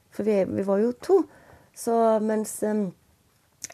For 0.10 0.26
vi, 0.26 0.41
vi 0.50 0.65
var 0.65 0.82
jo 0.82 0.95
to. 0.98 1.19
Så 1.78 1.93
mens 2.26 2.56
eh, 2.65 2.88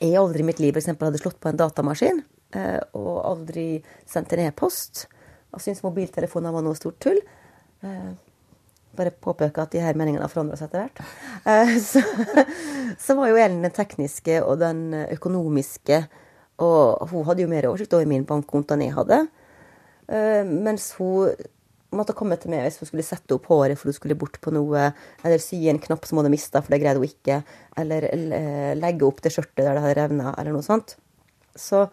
jeg 0.01 0.19
aldri 0.19 0.43
i 0.43 0.49
mitt 0.49 0.59
liv 0.59 0.75
eksempel, 0.75 1.07
hadde 1.07 1.21
slått 1.23 1.39
på 1.39 1.51
en 1.51 1.61
datamaskin, 1.61 2.21
eh, 2.59 2.81
og 2.97 3.23
aldri 3.23 3.67
sendt 4.09 4.35
en 4.35 4.47
e-post, 4.49 5.05
og 5.55 5.63
syntes 5.63 5.85
mobiltelefoner 5.85 6.51
var 6.51 6.65
noe 6.65 6.75
stort 6.75 6.99
tull 6.99 7.21
bare 8.95 9.11
påpeke 9.11 9.61
at 9.61 9.73
de 9.75 9.81
her 9.83 9.97
meningene 9.99 10.23
har 10.23 10.31
forandra 10.31 10.57
seg 10.59 10.69
etter 10.69 10.85
hvert. 10.85 11.01
Så, 11.89 12.01
så 12.99 13.15
var 13.17 13.29
jo 13.29 13.37
Elin 13.37 13.65
den 13.65 13.73
tekniske 13.75 14.39
og 14.41 14.61
den 14.61 14.95
økonomiske, 14.95 15.99
og 16.63 17.09
hun 17.11 17.25
hadde 17.27 17.43
jo 17.43 17.51
mer 17.51 17.67
oversikt 17.69 17.93
over 17.97 18.07
min 18.09 18.25
bankkonto 18.27 18.75
enn 18.75 18.85
jeg 18.85 18.95
hadde. 18.95 19.25
Eh, 20.07 20.47
mens 20.47 20.91
hun 20.99 21.33
måtte 21.95 22.15
komme 22.17 22.37
til 22.39 22.51
meg 22.51 22.65
hvis 22.65 22.79
hun 22.81 22.89
skulle 22.89 23.05
sette 23.07 23.35
opp 23.35 23.47
håret 23.49 23.79
for 23.79 23.89
hun 23.89 23.97
skulle 23.97 24.17
bort 24.19 24.39
på 24.43 24.53
noe, 24.55 24.89
eller 25.23 25.41
sy 25.41 25.61
en 25.71 25.81
knapp 25.81 26.07
som 26.07 26.17
hun 26.17 26.25
hadde 26.25 26.35
mista, 26.35 26.61
for 26.61 26.73
det 26.73 26.81
greide 26.83 27.01
hun 27.01 27.07
ikke, 27.07 27.41
eller 27.81 28.09
eh, 28.11 28.73
legge 28.79 29.07
opp 29.07 29.23
det 29.23 29.33
skjørtet 29.35 29.63
der 29.63 29.73
det 29.73 29.85
hadde 29.85 29.97
revna, 30.01 30.35
eller 30.35 30.55
noe 30.55 30.65
sånt. 30.65 30.97
Så 31.55 31.85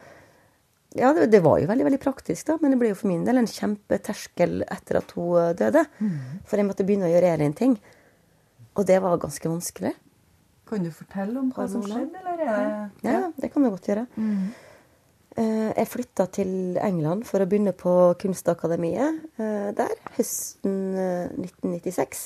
ja, 0.99 1.13
det, 1.17 1.31
det, 1.33 1.41
var 1.45 1.59
jo 1.63 1.71
veldig 1.71 1.87
veldig 1.89 2.03
praktisk, 2.03 2.47
da, 2.51 2.59
men 2.61 2.75
det 2.75 2.81
ble 2.83 2.93
jo 2.93 2.99
for 2.99 3.11
min 3.11 3.25
del 3.27 3.41
en 3.41 3.49
kjempeterskel 3.49 4.61
etter 4.67 5.01
at 5.01 5.15
hun 5.17 5.57
døde. 5.59 5.87
Mm. 6.03 6.17
For 6.45 6.61
jeg 6.61 6.69
måtte 6.69 6.87
begynne 6.87 7.09
å 7.09 7.13
gjøre 7.15 7.33
egen 7.33 7.57
ting. 7.57 7.77
Og 8.77 8.85
det 8.89 8.99
var 9.05 9.21
ganske 9.21 9.49
vanskelig. 9.49 9.95
Kan 10.73 10.87
du 10.87 10.93
fortelle 10.95 11.37
om 11.37 11.51
hva 11.53 11.67
som 11.69 11.83
skjedde, 11.85 12.21
eller 12.23 12.45
er 12.49 12.69
Ja, 13.05 13.27
det 13.37 13.51
kan 13.53 13.65
du 13.65 13.69
godt 13.69 13.89
gjøre. 13.91 14.07
Mm. 14.17 14.53
Eh, 15.37 15.71
jeg 15.73 15.89
flytta 15.89 16.27
til 16.33 16.79
England 16.81 17.27
for 17.29 17.41
å 17.41 17.49
begynne 17.49 17.75
på 17.77 17.93
Kunstakademiet 18.21 19.21
eh, 19.41 19.69
der 19.77 19.93
høsten 20.17 20.97
1996. 20.97 22.25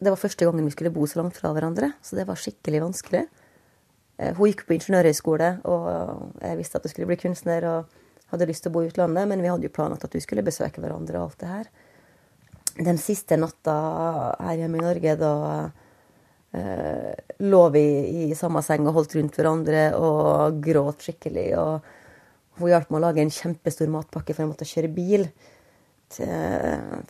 Det 0.00 0.08
var 0.08 0.20
første 0.20 0.48
gangen 0.48 0.64
vi 0.64 0.72
skulle 0.72 0.92
bo 0.92 1.04
så 1.08 1.20
langt 1.20 1.36
fra 1.36 1.52
hverandre, 1.56 1.92
så 2.00 2.16
det 2.16 2.24
var 2.28 2.40
skikkelig 2.40 2.82
vanskelig. 2.86 3.26
Eh, 4.20 4.32
hun 4.36 4.48
gikk 4.48 4.66
på 4.68 4.76
ingeniørhøyskole, 4.76 5.50
og 5.68 6.40
jeg 6.40 6.60
visste 6.60 6.80
at 6.80 6.88
hun 6.88 6.92
skulle 6.94 7.08
bli 7.12 7.20
kunstner 7.20 7.68
og 7.68 8.00
hadde 8.32 8.48
lyst 8.48 8.64
til 8.64 8.72
å 8.72 8.78
bo 8.78 8.84
i 8.84 8.88
utlandet, 8.88 9.28
men 9.28 9.44
vi 9.44 9.52
hadde 9.52 9.68
jo 9.68 9.76
planlagt 9.76 10.08
at 10.08 10.16
vi 10.16 10.24
skulle 10.24 10.44
besøke 10.46 10.80
hverandre 10.80 11.20
og 11.20 11.30
alt 11.30 11.44
det 11.44 11.52
her. 11.52 11.70
Den 12.80 13.00
siste 13.00 13.36
natta 13.40 13.76
her 14.40 14.60
hjemme 14.60 14.80
i 14.80 14.84
Norge, 14.84 15.16
da 15.20 15.32
eh, 16.56 17.14
lå 17.44 17.62
vi 17.74 17.84
i 18.24 18.34
samme 18.38 18.62
seng 18.66 18.88
og 18.88 18.98
holdt 18.98 19.16
rundt 19.18 19.38
hverandre 19.38 19.86
og 19.98 20.60
gråt 20.64 21.06
skikkelig. 21.06 21.48
Og 21.60 22.60
hun 22.60 22.72
hjalp 22.72 22.90
meg 22.90 23.00
å 23.00 23.04
lage 23.06 23.24
en 23.24 23.32
kjempestor 23.34 23.90
matpakke, 23.92 24.34
for 24.34 24.44
jeg 24.44 24.52
måtte 24.52 24.68
kjøre 24.68 24.92
bil 24.94 25.26
til, 26.10 26.30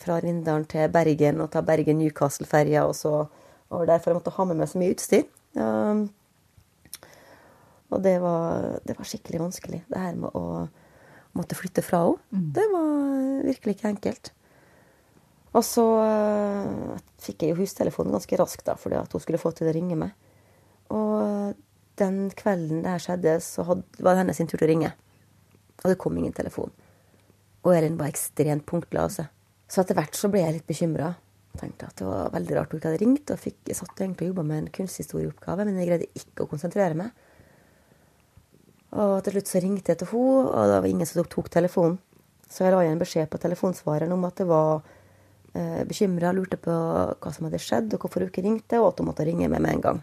fra 0.01 0.19
Rindalen 0.23 0.65
til 0.69 0.89
Bergen 0.93 1.41
og 1.43 1.51
ta 1.53 1.63
Bergen-Newcastle-ferja 1.65 2.85
og 2.87 2.95
så 2.97 3.15
over 3.71 3.87
der, 3.87 4.01
for 4.01 4.11
jeg 4.11 4.19
måtte 4.19 4.33
ha 4.35 4.47
med 4.47 4.59
meg 4.59 4.69
så 4.69 4.81
mye 4.81 4.95
utstyr. 4.95 5.23
Um, 5.55 6.05
og 7.91 8.03
det 8.03 8.17
var, 8.23 8.67
det 8.87 8.95
var, 8.97 9.07
skikkelig 9.07 9.41
vanskelig. 9.41 9.81
Det 9.91 9.99
her 9.99 10.15
med 10.19 10.35
å 10.37 10.67
måtte 11.35 11.57
flytte 11.59 11.83
fra 11.83 12.03
henne. 12.05 12.19
Mm. 12.31 12.45
Det 12.55 12.67
var 12.71 13.47
virkelig 13.47 13.75
ikke 13.77 13.91
enkelt. 13.91 14.31
Og 15.51 15.65
så 15.67 15.83
uh, 15.83 16.99
fikk 17.19 17.43
jeg 17.43 17.53
jo 17.53 17.59
hustelefonen 17.59 18.15
ganske 18.15 18.37
raskt, 18.39 18.65
da, 18.67 18.77
fordi 18.79 18.99
at 19.01 19.11
hun 19.11 19.23
skulle 19.23 19.41
få 19.41 19.51
til 19.55 19.67
å 19.67 19.73
ringe 19.75 19.97
meg. 19.99 20.13
Og 20.95 21.57
den 21.99 22.29
kvelden 22.37 22.85
det 22.85 22.93
her 22.93 23.03
skjedde, 23.03 23.35
så 23.43 23.65
hadde, 23.67 23.83
var 23.99 24.15
det 24.15 24.23
hennes 24.23 24.39
tur 24.41 24.55
til 24.55 24.67
å 24.67 24.71
ringe. 24.71 24.93
Og 25.81 25.89
det 25.91 25.99
kom 26.01 26.17
ingen 26.17 26.35
telefon. 26.35 26.71
Og 27.65 27.73
Elin 27.75 27.97
var 27.99 28.09
ekstremt 28.09 28.65
punktlig 28.69 29.09
Så 29.11 29.81
etter 29.81 29.97
hvert 29.97 30.17
så 30.17 30.29
ble 30.31 30.41
jeg 30.43 30.55
litt 30.57 30.69
bekymra. 30.69 31.13
Tenkte 31.59 31.89
at 31.89 31.99
det 31.99 32.07
var 32.07 32.31
veldig 32.33 32.55
rart 32.55 32.71
hun 32.71 32.79
ikke 32.79 32.93
hadde 32.93 33.03
ringt. 33.03 33.33
Og 33.33 33.41
fikk, 33.41 33.59
jeg 33.67 33.77
satt 33.77 33.99
egentlig 33.99 34.29
og 34.29 34.33
jobba 34.33 34.47
med 34.47 34.61
en 34.61 34.71
kunsthistorieoppgave, 34.77 35.67
men 35.67 35.81
jeg 35.81 35.89
greide 35.89 36.09
ikke 36.17 36.45
å 36.45 36.51
konsentrere 36.51 36.97
meg. 36.97 37.11
Og 38.91 39.19
til 39.23 39.37
slutt 39.37 39.51
så 39.51 39.61
ringte 39.63 39.93
jeg 39.93 40.01
til 40.01 40.09
henne, 40.11 40.47
og 40.51 40.71
det 40.71 40.79
var 40.79 40.89
ingen 40.89 41.07
som 41.07 41.27
tok 41.31 41.51
telefonen. 41.51 41.99
Så 42.51 42.65
jeg 42.65 42.73
la 42.73 42.81
igjen 42.83 42.99
beskjed 42.99 43.29
på 43.31 43.39
telefonsvareren 43.39 44.11
om 44.11 44.25
at 44.27 44.41
det 44.41 44.47
var 44.49 44.81
eh, 45.57 45.83
bekymra, 45.87 46.33
lurte 46.35 46.59
på 46.61 46.71
hva 46.71 47.33
som 47.33 47.47
hadde 47.47 47.61
skjedd, 47.61 47.93
og 47.95 48.03
hvorfor 48.03 48.23
hun 48.23 48.31
ikke 48.31 48.45
ringte, 48.45 48.79
og 48.79 48.91
at 48.91 49.01
hun 49.01 49.09
måtte 49.11 49.27
ringe 49.27 49.49
meg 49.51 49.63
med 49.63 49.75
en 49.75 49.85
gang. 49.87 50.01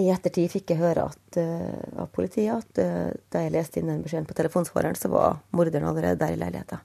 I 0.00 0.06
ettertid 0.08 0.48
fikk 0.48 0.72
jeg 0.72 0.80
høre 0.80 1.04
at, 1.10 1.36
uh, 1.36 2.00
av 2.00 2.06
politiet 2.16 2.54
at 2.54 2.78
uh, 2.80 3.10
da 3.28 3.42
jeg 3.44 3.52
leste 3.52 3.76
inn 3.80 3.90
den 3.90 4.00
beskjeden 4.00 4.24
på 4.28 4.36
telefonsvareren, 4.38 4.96
så 4.96 5.10
var 5.12 5.42
morderen 5.52 5.84
allerede 5.90 6.16
der 6.22 6.32
i 6.32 6.38
leiligheta. 6.40 6.78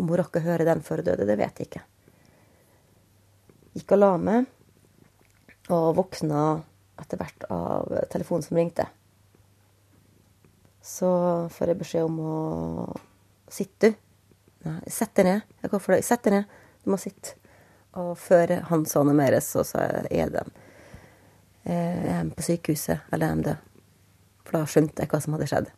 Om 0.00 0.10
hun 0.10 0.18
rakk 0.18 0.40
å 0.40 0.42
høre 0.42 0.66
den 0.66 0.82
før 0.82 1.04
hun 1.04 1.12
døde, 1.12 1.28
det 1.28 1.36
vet 1.38 1.62
jeg 1.62 1.70
ikke. 1.70 1.84
Gikk 3.78 3.94
og 3.94 4.02
la 4.02 4.10
meg, 4.18 4.48
og 5.70 5.92
våkna 6.00 6.40
etter 6.98 7.20
hvert 7.20 7.46
av 7.54 7.94
telefonen 8.10 8.42
som 8.42 8.58
ringte. 8.58 8.88
Så 10.82 11.10
får 11.54 11.70
jeg 11.70 11.80
beskjed 11.84 12.08
om 12.08 12.18
å 12.24 12.36
sitte. 13.52 13.94
Sett 14.90 15.14
deg 15.16 15.26
ned. 15.26 15.54
Jeg 15.62 15.72
går 15.72 15.82
for 15.82 15.96
deg. 15.96 16.04
Sett 16.04 16.24
deg 16.26 16.36
ned. 16.36 16.58
Du 16.84 16.92
må 16.92 16.98
sitte. 17.00 17.36
Og 17.98 18.12
før 18.20 18.58
han 18.68 18.84
så 18.86 19.02
noe 19.06 19.16
mer, 19.16 19.34
så 19.42 19.64
sa 19.66 19.82
jeg 19.86 20.24
er 20.24 20.32
det 20.34 20.44
eh, 21.64 22.06
er 22.20 22.28
på 22.36 22.44
sykehuset, 22.46 23.06
eller 23.10 23.26
er 23.26 23.40
de 23.40 23.48
død? 23.48 23.68
For 24.46 24.58
da 24.58 24.66
skjønte 24.70 25.02
jeg 25.02 25.10
hva 25.10 25.20
som 25.22 25.34
hadde 25.36 25.48
skjedd. 25.50 25.70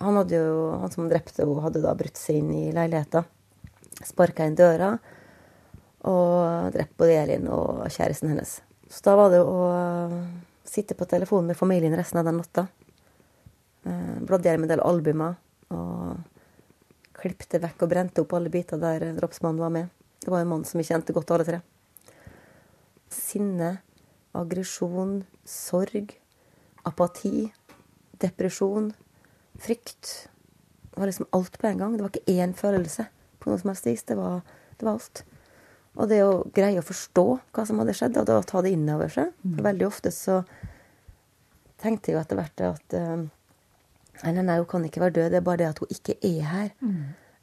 Han, 0.00 0.16
hadde 0.18 0.40
jo, 0.40 0.54
han 0.80 0.92
som 0.92 1.10
drepte 1.10 1.42
henne, 1.42 1.62
hadde 1.64 1.82
da 1.84 1.92
brutt 1.96 2.20
seg 2.20 2.40
inn 2.40 2.50
i 2.52 2.72
leiligheta. 2.74 3.24
Sparka 4.04 4.46
inn 4.48 4.56
døra 4.58 4.94
og 6.04 6.72
drept 6.74 6.96
både 7.00 7.14
Elin 7.22 7.46
og 7.48 7.84
kjæresten 7.88 8.32
hennes. 8.32 8.58
Så 8.90 9.04
da 9.06 9.14
var 9.16 9.30
det 9.32 9.40
å 9.40 9.60
sitte 10.68 10.96
på 10.98 11.06
telefonen 11.08 11.52
med 11.52 11.56
familien 11.56 11.94
resten 11.96 12.20
av 12.20 12.26
den 12.28 12.40
natta. 12.40 12.66
Eh, 13.84 14.16
bladde 14.26 14.50
gjennom 14.50 14.66
en 14.66 14.72
del 14.74 14.84
albumer 14.84 15.38
og 15.72 16.18
klipte 17.24 17.60
vekk 17.62 17.86
og 17.86 17.92
brente 17.92 18.24
opp 18.24 18.34
alle 18.36 18.52
biter 18.52 18.80
der 18.80 19.10
drapsmannen 19.16 19.62
var 19.62 19.72
med. 19.72 19.88
Det 20.24 20.32
var 20.32 20.44
en 20.44 20.52
mann 20.52 20.64
som 20.68 20.80
vi 20.80 20.86
kjente 20.88 21.12
godt, 21.16 21.32
alle 21.34 21.46
tre. 21.48 21.60
Sinne, 23.12 23.78
aggresjon, 24.36 25.22
sorg, 25.48 26.14
apati, 26.88 27.48
depresjon, 28.22 28.90
frykt. 29.60 30.14
Det 30.90 31.00
var 31.00 31.10
liksom 31.10 31.28
alt 31.36 31.58
på 31.60 31.68
en 31.68 31.80
gang. 31.82 31.96
Det 31.96 32.06
var 32.06 32.12
ikke 32.12 32.38
én 32.40 32.54
følelse 32.56 33.06
på 33.40 33.50
noe 33.50 33.60
som 33.60 33.72
helst 33.72 33.88
vis. 33.88 34.04
Det 34.08 34.16
var, 34.18 34.42
det 34.78 34.86
var 34.86 34.96
alt. 34.96 35.24
Og 35.94 36.10
det 36.10 36.20
å 36.26 36.42
greie 36.54 36.80
å 36.80 36.86
forstå 36.86 37.26
hva 37.54 37.66
som 37.68 37.80
hadde 37.82 37.94
skjedd, 37.96 38.18
og 38.18 38.26
da 38.30 38.40
ta 38.42 38.62
det 38.64 38.74
inn 38.74 38.88
over 38.90 39.12
seg. 39.12 39.30
For 39.44 39.60
mm. 39.60 39.66
veldig 39.68 39.86
ofte 39.86 40.12
så 40.14 40.40
tenkte 41.82 42.10
jeg 42.10 42.16
jo 42.16 42.22
etter 42.24 42.40
hvert 42.40 42.64
at 42.72 42.96
uh, 44.22 44.32
Nei, 44.32 44.58
hun 44.60 44.68
kan 44.70 44.84
ikke 44.86 45.04
være 45.04 45.16
død. 45.18 45.30
Det 45.32 45.40
er 45.40 45.46
bare 45.46 45.62
det 45.62 45.70
at 45.72 45.82
hun 45.82 45.94
ikke 45.94 46.18
er 46.22 46.50
her. 46.50 46.68
Mm. 46.80 46.98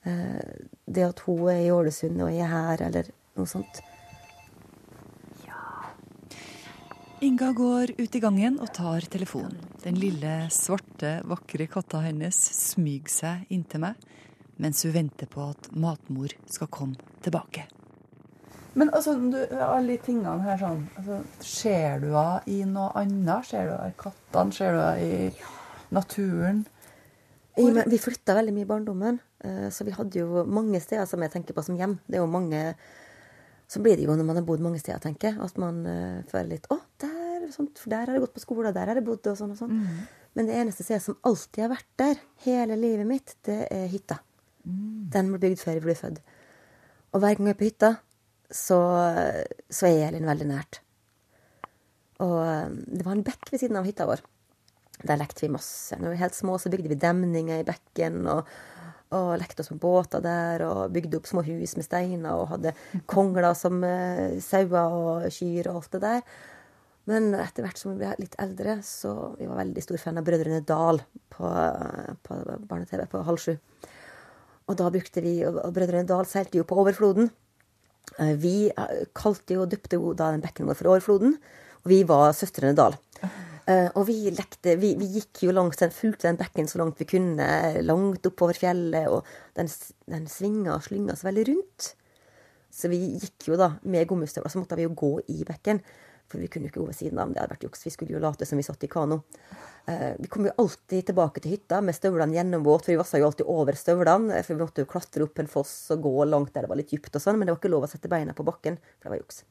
Uh, 0.05 0.67
det 0.87 1.07
at 1.07 1.23
hun 1.27 1.49
er 1.51 1.63
i 1.65 1.71
Ålesund 1.73 2.21
og 2.21 2.31
er 2.33 2.51
her, 2.51 2.85
eller 2.87 3.11
noe 3.39 3.49
sånt. 3.49 3.81
Ja 5.45 5.59
Inga 7.21 7.51
går 7.57 7.93
ut 7.99 8.15
i 8.15 8.23
gangen 8.23 8.57
og 8.61 8.71
tar 8.73 9.05
telefonen. 9.13 9.59
Den 9.83 9.97
lille, 9.97 10.47
svarte, 10.53 11.19
vakre 11.29 11.67
katta 11.69 12.01
hennes 12.05 12.37
smyger 12.37 13.13
seg 13.13 13.53
inntil 13.53 13.85
meg 13.87 14.07
mens 14.61 14.83
hun 14.85 14.93
venter 14.93 15.25
på 15.25 15.41
at 15.49 15.71
matmor 15.73 16.33
skal 16.45 16.69
komme 16.69 17.13
tilbake. 17.25 17.63
Men 18.73 18.91
altså, 18.93 19.15
du, 19.17 19.39
alle 19.59 19.95
de 19.95 19.97
tingene 20.05 20.37
her 20.45 20.59
sånn 20.61 20.85
altså, 20.95 21.17
Ser 21.43 21.97
du 21.99 22.13
henne 22.13 22.39
i 22.47 22.61
noe 22.63 22.91
annet? 23.01 23.49
Ser 23.49 23.67
du 23.67 23.73
henne 23.73 23.89
i 23.91 23.97
kattene? 23.99 24.55
Ser 24.55 24.77
du 24.77 24.79
henne 24.79 25.01
i 25.01 25.31
naturen? 25.95 26.63
I, 27.59 27.67
vi 27.67 27.99
flytta 27.99 28.35
veldig 28.37 28.53
mye 28.55 28.65
i 28.65 28.69
barndommen, 28.69 29.17
eh, 29.43 29.67
så 29.73 29.83
vi 29.83 29.93
hadde 29.95 30.21
jo 30.21 30.43
mange 30.47 30.79
steder 30.83 31.07
som 31.09 31.21
jeg 31.23 31.33
tenker 31.33 31.55
på 31.55 31.63
som 31.65 31.75
hjem. 31.75 31.97
Det 32.07 32.17
er 32.17 32.23
jo 32.23 32.31
mange 32.31 32.61
Så 33.71 33.79
blir 33.79 33.95
det 33.95 34.03
jo 34.03 34.15
når 34.19 34.25
man 34.27 34.35
har 34.35 34.43
bodd 34.43 34.59
mange 34.59 34.81
steder, 34.81 34.99
tenker 34.99 35.29
jeg, 35.29 35.37
at 35.39 35.59
man 35.61 35.77
uh, 35.87 36.23
føler 36.27 36.57
litt 36.57 36.65
Å, 36.73 36.75
der, 36.99 37.45
sånt, 37.53 37.79
der 37.87 38.03
har 38.03 38.17
jeg 38.17 38.25
gått 38.25 38.33
på 38.35 38.43
skole, 38.43 38.73
der 38.75 38.89
har 38.91 38.99
jeg 38.99 39.05
bodd, 39.07 39.29
og 39.31 39.37
sånn 39.39 39.53
og 39.53 39.61
sånn. 39.61 39.77
Mm. 39.79 40.01
Men 40.35 40.49
det 40.49 40.57
eneste 40.59 40.83
stedet 40.83 41.05
som 41.05 41.15
alltid 41.23 41.63
har 41.63 41.71
vært 41.71 41.87
der, 42.01 42.19
hele 42.43 42.75
livet 42.75 43.07
mitt, 43.07 43.31
det 43.47 43.61
er 43.71 43.87
hytta. 43.87 44.17
Mm. 44.67 45.07
Den 45.13 45.31
ble 45.31 45.39
bygd 45.45 45.63
før 45.63 45.79
jeg 45.79 45.85
ble 45.85 45.95
født. 46.01 46.19
Og 47.15 47.23
hver 47.23 47.39
gang 47.39 47.47
jeg 47.47 47.55
er 47.55 47.61
på 47.61 47.69
hytta, 47.69 47.93
så, 48.51 48.81
så 49.71 49.87
er 49.87 50.09
Elin 50.09 50.27
veldig 50.27 50.49
nært. 50.51 50.81
Og 52.27 52.37
um, 52.43 52.77
det 52.91 53.07
var 53.07 53.15
en 53.15 53.25
bekk 53.31 53.53
ved 53.53 53.63
siden 53.63 53.79
av 53.79 53.87
hytta 53.87 54.09
vår. 54.09 54.19
Der 55.07 55.19
lekte 55.19 55.45
vi 55.45 55.53
masse. 55.53 55.97
Når 55.97 56.11
vi 56.11 56.15
var 56.15 56.23
helt 56.25 56.37
små, 56.37 56.57
så 56.61 56.71
bygde 56.71 56.91
vi 56.91 56.99
demninger 56.99 57.61
i 57.61 57.67
bekken. 57.67 58.21
og, 58.31 58.47
og 59.11 59.33
lekte 59.41 59.63
oss 59.63 59.71
med 59.73 59.81
båter 59.83 60.23
der 60.23 60.61
og 60.63 60.93
bygde 60.95 61.17
opp 61.19 61.25
små 61.27 61.41
hus 61.43 61.73
med 61.75 61.83
steiner 61.83 62.31
og 62.31 62.53
hadde 62.53 62.71
kongler 63.11 63.51
som 63.59 63.81
eh, 63.83 64.37
sauer 64.39 64.95
og 64.95 65.25
kyr 65.35 65.67
og 65.67 65.81
alt 65.81 65.97
det 65.97 66.01
der. 66.05 66.21
Men 67.09 67.33
etter 67.35 67.65
hvert 67.65 67.81
som 67.81 67.91
vi 67.91 67.99
ble 68.05 68.13
litt 68.21 68.37
eldre, 68.39 68.77
så 68.85 69.33
vi 69.35 69.49
var 69.49 69.59
veldig 69.63 69.83
stor 69.83 69.99
fan 69.99 70.21
av 70.21 70.27
Brødrene 70.27 70.61
Dal 70.63 71.01
på, 71.33 71.49
på 72.23 72.39
barne-TV 72.69 73.03
på 73.11 73.23
halv 73.27 73.41
sju. 73.41 73.55
Og 74.69 74.77
da 74.79 74.87
brukte 74.93 75.23
vi, 75.25 75.39
og 75.49 75.59
Brødrene 75.75 76.07
Dal 76.07 76.29
seilte 76.29 76.61
jo 76.61 76.67
på 76.69 76.77
overfloden. 76.79 77.31
Eh, 78.19 78.35
vi 78.39 78.55
eh, 78.69 79.05
kalte 79.17 79.57
jo 79.57 79.65
og 79.65 79.71
døpte 79.73 79.99
jo 79.99 80.13
da 80.17 80.31
den 80.33 80.43
bekken 80.43 80.69
vår 80.69 80.79
for 80.79 80.93
Overfloden. 80.93 81.35
Og 81.81 81.89
vi 81.91 82.03
var 82.07 82.31
Søstrene 82.37 82.77
Dal. 82.77 82.95
Uh, 83.69 83.89
og 83.93 84.05
vi 84.07 84.17
lekte 84.33 84.73
vi, 84.81 84.95
vi, 84.97 85.07
gikk 85.19 85.43
jo 85.45 85.53
langs 85.53 85.77
den, 85.77 85.93
fulgte 85.93 86.27
den 86.27 86.39
bekken 86.39 86.69
så 86.69 86.81
langt 86.81 86.99
vi 87.01 87.07
kunne, 87.09 87.47
langt 87.85 88.25
oppover 88.25 88.57
fjellet, 88.57 89.09
og 89.11 89.27
den, 89.59 89.69
den 90.09 90.29
svinga 90.31 90.75
og 90.77 90.85
slynga 90.87 91.17
så 91.17 91.29
veldig 91.29 91.47
rundt. 91.51 91.91
Så 92.71 92.89
vi 92.91 93.01
gikk 93.19 93.51
jo 93.51 93.59
da 93.59 93.73
med 93.83 94.07
gummistøvler, 94.09 94.51
så 94.51 94.61
måtte 94.61 94.79
vi 94.79 94.87
jo 94.87 94.95
gå 94.97 95.17
i 95.33 95.43
bekken. 95.47 95.81
For 96.31 96.39
vi 96.39 96.47
kunne 96.47 96.69
jo 96.69 96.71
ikke 96.71 96.79
gå 96.79 96.87
ved 96.87 96.95
siden 96.95 97.19
av. 97.19 97.33
Det 97.33 97.41
hadde 97.41 97.55
vært 97.57 97.65
juks. 97.67 97.81
Vi 97.83 97.91
skulle 97.91 98.15
jo 98.15 98.21
late 98.23 98.47
som 98.47 98.59
vi 98.59 98.63
satt 98.63 98.85
i 98.87 98.89
kano. 98.91 99.17
Eh, 99.89 100.13
vi 100.19 100.29
kom 100.31 100.45
jo 100.47 100.53
alltid 100.63 101.09
tilbake 101.09 101.43
til 101.43 101.57
hytta 101.57 101.81
med 101.83 101.97
støvlene 101.97 102.37
gjennomvåt, 102.37 102.85
for 102.85 102.93
vi 102.93 102.99
vassa 103.01 103.19
jo 103.19 103.27
alltid 103.27 103.49
over 103.51 103.75
støvlene. 103.75 104.39
For 104.45 104.55
vi 104.55 104.61
måtte 104.61 104.85
jo 104.85 104.89
klatre 104.93 105.27
opp 105.27 105.41
en 105.43 105.51
foss 105.51 105.73
og 105.91 106.05
gå 106.07 106.13
langt 106.29 106.53
der 106.55 106.63
det 106.65 106.71
var 106.71 106.79
litt 106.79 106.93
dypt 106.93 107.19
og 107.19 107.25
sånn, 107.25 107.39
men 107.39 107.49
det 107.49 107.55
var 107.55 107.59
ikke 107.59 107.73
lov 107.73 107.87
å 107.87 107.91
sette 107.91 108.11
beina 108.11 108.35
på 108.37 108.47
bakken, 108.47 108.79
for 108.95 109.09
det 109.09 109.13
var 109.15 109.19
juks. 109.19 109.43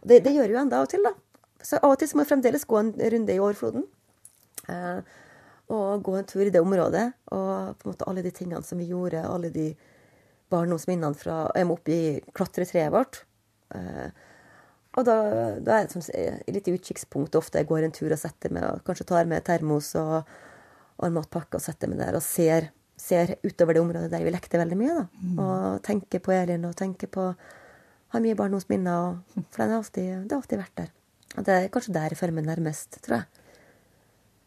Det, 0.00 0.22
det 0.24 0.32
gjør 0.32 0.54
jo 0.54 0.62
enda 0.62 0.80
av 0.80 0.88
og 0.88 0.94
til, 0.94 1.04
da. 1.04 1.12
Så 1.62 1.78
av 1.78 1.94
og 1.94 2.00
til 2.00 2.10
må 2.16 2.24
vi 2.24 2.32
fremdeles 2.32 2.66
gå 2.68 2.78
en 2.80 2.92
runde 3.14 3.34
i 3.34 3.42
årfloden. 3.42 3.86
Eh, 4.68 5.18
og 5.72 6.02
gå 6.04 6.16
en 6.18 6.28
tur 6.28 6.44
i 6.44 6.52
det 6.52 6.60
området. 6.62 7.06
Og 7.32 7.78
på 7.78 7.86
en 7.86 7.92
måte 7.92 8.08
alle 8.10 8.24
de 8.24 8.34
tingene 8.34 8.64
som 8.66 8.80
vi 8.82 8.90
gjorde, 8.90 9.22
alle 9.24 9.52
de 9.54 9.70
barndomsminnene 10.52 11.16
fra 11.16 11.46
Jeg 11.56 11.68
må 11.68 11.78
opp 11.78 11.88
i 11.88 12.20
klatretreet 12.36 12.92
vårt. 12.92 13.22
Eh, 13.74 14.10
og 14.92 15.06
da, 15.08 15.16
da 15.64 15.78
er 15.80 15.88
det 15.88 16.52
litt 16.52 16.68
utkikkspunkt 16.68 17.36
ofte. 17.38 17.62
Jeg 17.62 17.70
går 17.70 17.86
en 17.86 17.94
tur 17.96 18.12
og 18.12 18.20
setter 18.20 18.52
meg, 18.52 18.66
og 18.68 18.84
kanskje 18.84 19.08
tar 19.08 19.28
med 19.30 19.44
termos 19.46 19.94
og, 19.96 20.28
og 20.98 21.08
en 21.08 21.16
matpakke 21.16 21.56
og 21.56 21.64
setter 21.64 21.88
meg 21.88 22.02
der 22.02 22.18
og 22.18 22.24
ser, 22.26 22.68
ser, 23.00 23.38
utover 23.46 23.78
det 23.78 23.84
området 23.86 24.12
der 24.12 24.26
vi 24.26 24.34
lekte 24.34 24.60
veldig 24.60 24.78
mye. 24.78 24.98
da. 24.98 25.06
Mm. 25.22 25.38
Og 25.46 25.82
tenker 25.88 26.20
på 26.24 26.36
Elin 26.36 26.68
og 26.68 26.76
tenker 26.78 27.12
på 27.12 27.32
Har 28.12 28.20
mye 28.20 28.36
barndomsminner. 28.36 29.22
For 29.38 29.62
den 29.62 29.70
har 29.72 29.78
alltid, 29.78 30.08
det 30.28 30.34
har 30.34 30.42
alltid 30.42 30.60
vært 30.60 30.76
der. 30.82 30.90
Det 31.32 31.54
er 31.54 31.70
kanskje 31.72 31.94
der 31.96 32.14
formen 32.18 32.48
er 32.52 32.60
mest, 32.60 33.00
tror 33.04 33.22
jeg 33.22 33.30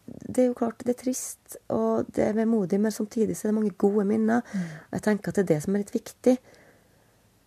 det 0.06 0.41
er 0.41 0.50
jo 0.52 0.58
klart 0.58 0.84
det 0.86 0.93
er 0.93 1.00
trist 1.00 1.56
og 1.74 2.10
det 2.13 2.28
er 2.28 2.38
vemodig, 2.38 2.78
men 2.82 2.93
samtidig 2.93 3.38
så 3.38 3.48
er 3.48 3.52
det 3.52 3.58
mange 3.58 3.78
gode 3.82 4.06
minner. 4.08 4.43
Mm. 4.52 4.65
Og 4.89 4.98
jeg 4.98 5.06
tenker 5.08 5.32
at 5.32 5.39
det 5.39 5.45
er 5.45 5.52
det 5.54 5.62
som 5.63 5.76
er 5.76 5.82
litt 5.82 5.95
viktig. 5.95 6.36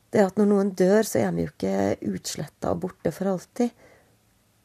Det 0.09 0.21
er 0.21 0.31
at 0.31 0.41
når 0.41 0.49
noen 0.51 0.73
dør, 0.79 1.07
så 1.07 1.21
er 1.21 1.37
de 1.37 1.45
jo 1.45 1.53
ikke 1.53 2.15
utsletta 2.15 2.73
og 2.73 2.83
borte 2.83 3.13
for 3.15 3.31
alltid. 3.31 3.85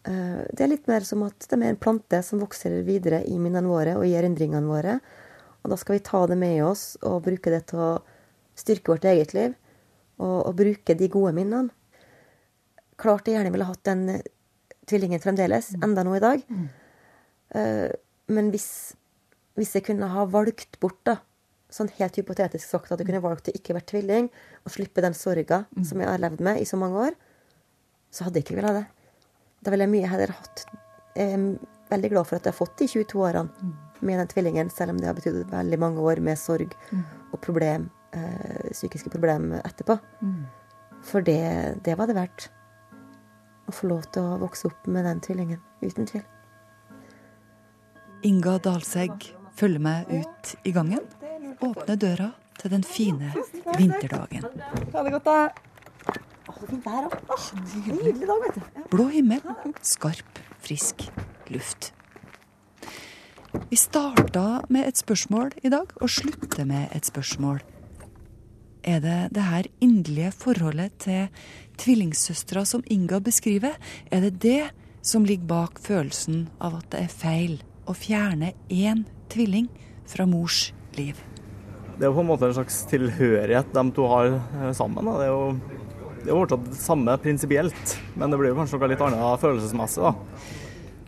Eh, 0.09 0.41
det 0.49 0.65
er 0.65 0.71
litt 0.71 0.89
mer 0.89 1.05
som 1.07 1.25
at 1.27 1.47
de 1.51 1.59
er 1.59 1.73
en 1.73 1.81
plante 1.83 2.21
som 2.25 2.41
vokser 2.41 2.79
videre 2.87 3.21
i 3.29 3.37
minnene 3.37 3.69
våre 3.69 3.97
og 3.99 4.07
i 4.07 4.15
erindringene 4.17 4.71
våre. 4.71 4.97
Og 5.63 5.71
da 5.71 5.79
skal 5.79 5.99
vi 5.99 6.05
ta 6.07 6.25
det 6.27 6.39
med 6.39 6.63
oss 6.65 6.93
og 7.03 7.21
bruke 7.27 7.53
det 7.53 7.65
til 7.69 7.83
å 7.83 7.91
styrke 8.57 8.95
vårt 8.95 9.07
eget 9.11 9.35
liv. 9.37 9.53
Og, 10.21 10.39
og 10.47 10.57
bruke 10.57 10.95
de 10.97 11.09
gode 11.11 11.33
minnene. 11.35 11.73
Klart 13.01 13.27
jeg 13.27 13.35
gjerne 13.35 13.51
ville 13.51 13.67
hatt 13.67 13.85
den 13.89 14.07
tvillingen 14.89 15.21
fremdeles, 15.23 15.73
mm. 15.75 15.83
enda 15.87 16.03
nå 16.05 16.15
i 16.17 16.23
dag. 16.23 16.43
Mm. 16.49 16.65
Eh, 17.59 17.91
men 18.33 18.49
hvis, 18.53 18.67
hvis, 19.59 19.75
jeg 19.77 19.87
kunne 19.89 20.09
ha 20.11 20.25
valgt 20.29 20.79
bort, 20.83 20.99
da, 21.07 21.17
sånn 21.73 21.91
helt 21.97 22.17
hypotetisk 22.19 22.67
sagt, 22.67 22.91
at 22.91 23.01
jeg 23.01 23.09
kunne 23.09 23.23
valgt 23.23 23.49
å 23.49 23.55
ikke 23.57 23.75
være 23.77 23.89
tvilling 23.93 24.29
og 24.63 24.73
slippe 24.75 25.03
den 25.05 25.15
sorga 25.17 25.63
mm. 25.71 25.85
som 25.89 26.01
jeg 26.01 26.09
har 26.09 26.21
levd 26.21 26.43
med 26.45 26.61
i 26.61 26.67
så 26.69 26.79
mange 26.79 27.07
år, 27.09 27.17
så 28.13 28.27
hadde 28.27 28.39
jeg 28.39 28.47
ikke 28.47 28.59
villet 28.59 28.81
det. 28.81 28.85
Da 29.63 29.73
ville 29.73 29.87
jeg 29.87 29.93
mye 29.93 30.09
heller 30.11 30.33
hatt 30.35 30.65
Jeg 31.15 31.33
er 31.33 31.43
veldig 31.89 32.09
glad 32.11 32.27
for 32.27 32.37
at 32.37 32.45
jeg 32.45 32.51
har 32.51 32.57
fått 32.57 32.79
de 32.81 32.87
22 32.89 33.21
årene 33.21 33.49
mm. 33.49 33.73
med 34.05 34.19
den 34.21 34.31
tvillingen, 34.33 34.71
selv 34.73 34.93
om 34.93 34.99
det 35.01 35.09
har 35.09 35.17
betydd 35.17 35.45
veldig 35.51 35.79
mange 35.81 36.03
år 36.03 36.21
med 36.25 36.41
sorg 36.41 36.73
mm. 36.91 37.03
og 37.31 37.41
problem, 37.41 37.87
øh, 38.17 38.69
psykiske 38.71 39.13
problemer 39.13 39.61
etterpå. 39.63 39.97
Mm. 40.21 40.43
For 41.03 41.25
det, 41.25 41.39
det 41.85 41.97
var 41.99 42.09
det 42.09 42.17
verdt. 42.17 42.49
Å 43.67 43.73
få 43.73 43.89
lov 43.89 44.07
til 44.13 44.25
å 44.25 44.37
vokse 44.43 44.67
opp 44.69 44.87
med 44.91 45.05
den 45.07 45.21
tvillingen. 45.23 45.61
Uten 45.83 46.07
tvil. 46.09 46.23
Inga 48.23 48.57
Dalsegg 48.63 49.29
følger 49.59 49.83
meg 49.83 50.11
ut 50.11 50.53
i 50.63 50.71
gangen, 50.75 51.03
åpner 51.63 51.99
døra 51.99 52.29
til 52.59 52.71
den 52.71 52.85
fine 52.87 53.33
vinterdagen. 53.77 54.45
Ha 54.93 55.03
det 55.03 55.13
godt, 55.17 55.27
da. 55.27 55.51
Fint 56.63 56.85
vær 56.85 57.09
òg. 57.09 57.17
Nydelig 57.89 58.27
dag, 58.29 58.45
vet 58.45 58.55
du. 58.55 58.83
Blå 58.93 59.09
himmel, 59.11 59.41
skarp, 59.83 60.39
frisk 60.63 61.03
luft. 61.51 61.91
Vi 63.69 63.77
starta 63.77 64.61
med 64.71 64.87
et 64.87 64.97
spørsmål 64.97 65.51
i 65.63 65.71
dag, 65.73 65.91
og 65.99 66.09
slutter 66.09 66.63
med 66.69 66.93
et 66.95 67.05
spørsmål. 67.05 67.59
Er 68.83 68.99
det 68.99 69.17
det 69.35 69.43
her 69.47 69.67
inderlige 69.79 70.31
forholdet 70.35 70.97
til 70.99 71.27
tvillingsøstera 71.79 72.65
som 72.67 72.83
Inga 72.91 73.21
beskriver, 73.23 73.77
er 74.11 74.25
det 74.25 74.39
det 74.43 74.71
som 75.03 75.25
ligger 75.27 75.47
bak 75.47 75.79
følelsen 75.83 76.47
av 76.63 76.79
at 76.81 76.89
det 76.91 77.05
er 77.05 77.13
feil 77.13 77.55
å 77.87 77.95
fjerne 77.95 78.53
én 78.71 79.05
tvilling 79.31 79.69
fra 80.07 80.27
mors 80.27 80.73
liv. 80.97 81.15
Det 81.97 82.05
er 82.05 82.09
jo 82.09 82.17
på 82.17 82.23
en 82.23 82.29
måte 82.31 82.49
en 82.49 82.57
slags 82.57 82.83
tilhørighet 82.89 83.71
de 83.75 83.83
to 83.95 84.07
har 84.09 84.29
eh, 84.35 84.69
sammen. 84.75 85.05
Da. 85.07 85.15
Det 85.19 85.27
er 85.27 85.33
jo 85.33 85.81
det 86.23 86.31
er 86.31 86.37
fortsatt 86.39 86.67
det 86.69 86.79
samme 86.79 87.15
prinsipielt, 87.19 87.97
men 88.15 88.31
det 88.31 88.37
blir 88.39 88.53
jo 88.53 88.59
kanskje 88.61 88.77
noe 88.79 88.91
litt 88.93 89.01
annet 89.03 89.41
følelsesmessig. 89.41 90.03
da. 90.03 90.13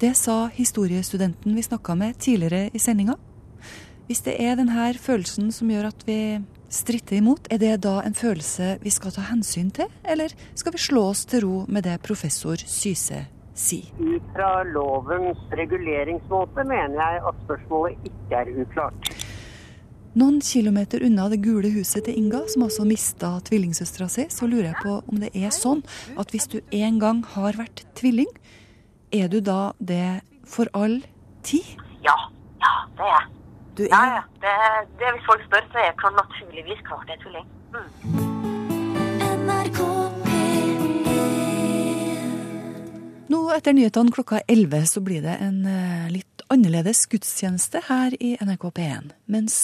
Det 0.04 0.12
sa 0.20 0.50
historiestudenten 0.52 1.56
vi 1.56 1.64
snakka 1.64 1.96
med 1.96 2.20
tidligere 2.20 2.68
i 2.76 2.82
sendinga. 2.84 3.16
Hvis 4.10 4.26
det 4.28 4.36
er 4.44 4.60
denne 4.60 4.92
følelsen 5.00 5.54
som 5.56 5.72
gjør 5.72 5.88
at 5.94 6.04
vi 6.08 6.20
stritter 6.70 7.20
imot, 7.20 7.48
er 7.52 7.62
det 7.62 7.76
da 7.86 8.00
en 8.06 8.18
følelse 8.18 8.76
vi 8.84 8.94
skal 8.94 9.14
ta 9.16 9.28
hensyn 9.30 9.72
til, 9.76 9.92
eller 10.04 10.34
skal 10.58 10.76
vi 10.76 10.82
slå 10.82 11.08
oss 11.12 11.26
til 11.30 11.46
ro 11.46 11.64
med 11.68 11.86
det 11.88 12.00
professor 12.06 12.60
Syse 12.60 13.26
sier? 13.56 13.92
Ut 14.00 14.26
fra 14.36 14.50
lovens 14.68 15.40
reguleringsmåte 15.56 16.66
mener 16.68 17.00
jeg 17.00 17.24
at 17.30 17.40
spørsmålet 17.46 18.10
ikke 18.12 18.42
er 18.42 18.52
uklart. 18.66 19.16
Noen 20.16 20.38
kilometer 20.40 21.04
unna 21.04 21.26
det 21.28 21.42
gule 21.44 21.68
huset 21.74 22.06
til 22.08 22.16
Inga, 22.16 22.46
som 22.48 22.64
altså 22.64 22.86
mista 22.88 23.34
tvillingsøstera 23.50 24.08
si, 24.12 24.28
så 24.32 24.48
lurer 24.48 24.70
jeg 24.70 24.84
på 24.84 25.00
om 25.12 25.20
det 25.20 25.34
er 25.36 25.52
sånn 25.52 25.84
at 26.16 26.32
hvis 26.32 26.48
du 26.54 26.62
en 26.72 27.02
gang 27.02 27.20
har 27.34 27.60
vært 27.60 27.84
tvilling, 28.00 28.32
er 29.12 29.28
du 29.32 29.42
da 29.44 29.74
det 29.80 30.22
for 30.48 30.72
all 30.72 31.02
tid? 31.44 31.68
Ja. 32.06 32.16
Ja, 32.64 32.72
det 32.96 33.04
er 33.04 33.12
jeg. 33.12 33.45
Du 33.76 33.84
er... 33.84 33.92
Ja, 33.92 34.04
ja. 34.16 34.24
Det, 34.44 34.54
det, 35.00 35.08
hvis 35.16 35.26
folk 35.28 35.42
spør, 35.48 35.66
så 35.72 35.82
er 35.82 35.90
jeg 35.90 36.16
naturligvis 36.22 36.82
klart 36.88 37.10
jeg 37.12 37.18
er 37.20 37.24
tulling. 37.26 37.48
Mm. 37.76 38.26
Nå 43.26 43.40
etter 43.52 43.74
nyhetene 43.76 44.14
klokka 44.14 44.40
11 44.48 44.86
så 44.94 45.02
blir 45.04 45.26
det 45.26 45.36
en 45.44 45.66
eh, 45.68 46.08
litt 46.14 46.44
annerledes 46.54 47.04
gudstjeneste 47.10 47.82
her 47.90 48.16
i 48.22 48.36
NRK 48.40 48.68
P1. 48.78 49.12
Mens 49.34 49.58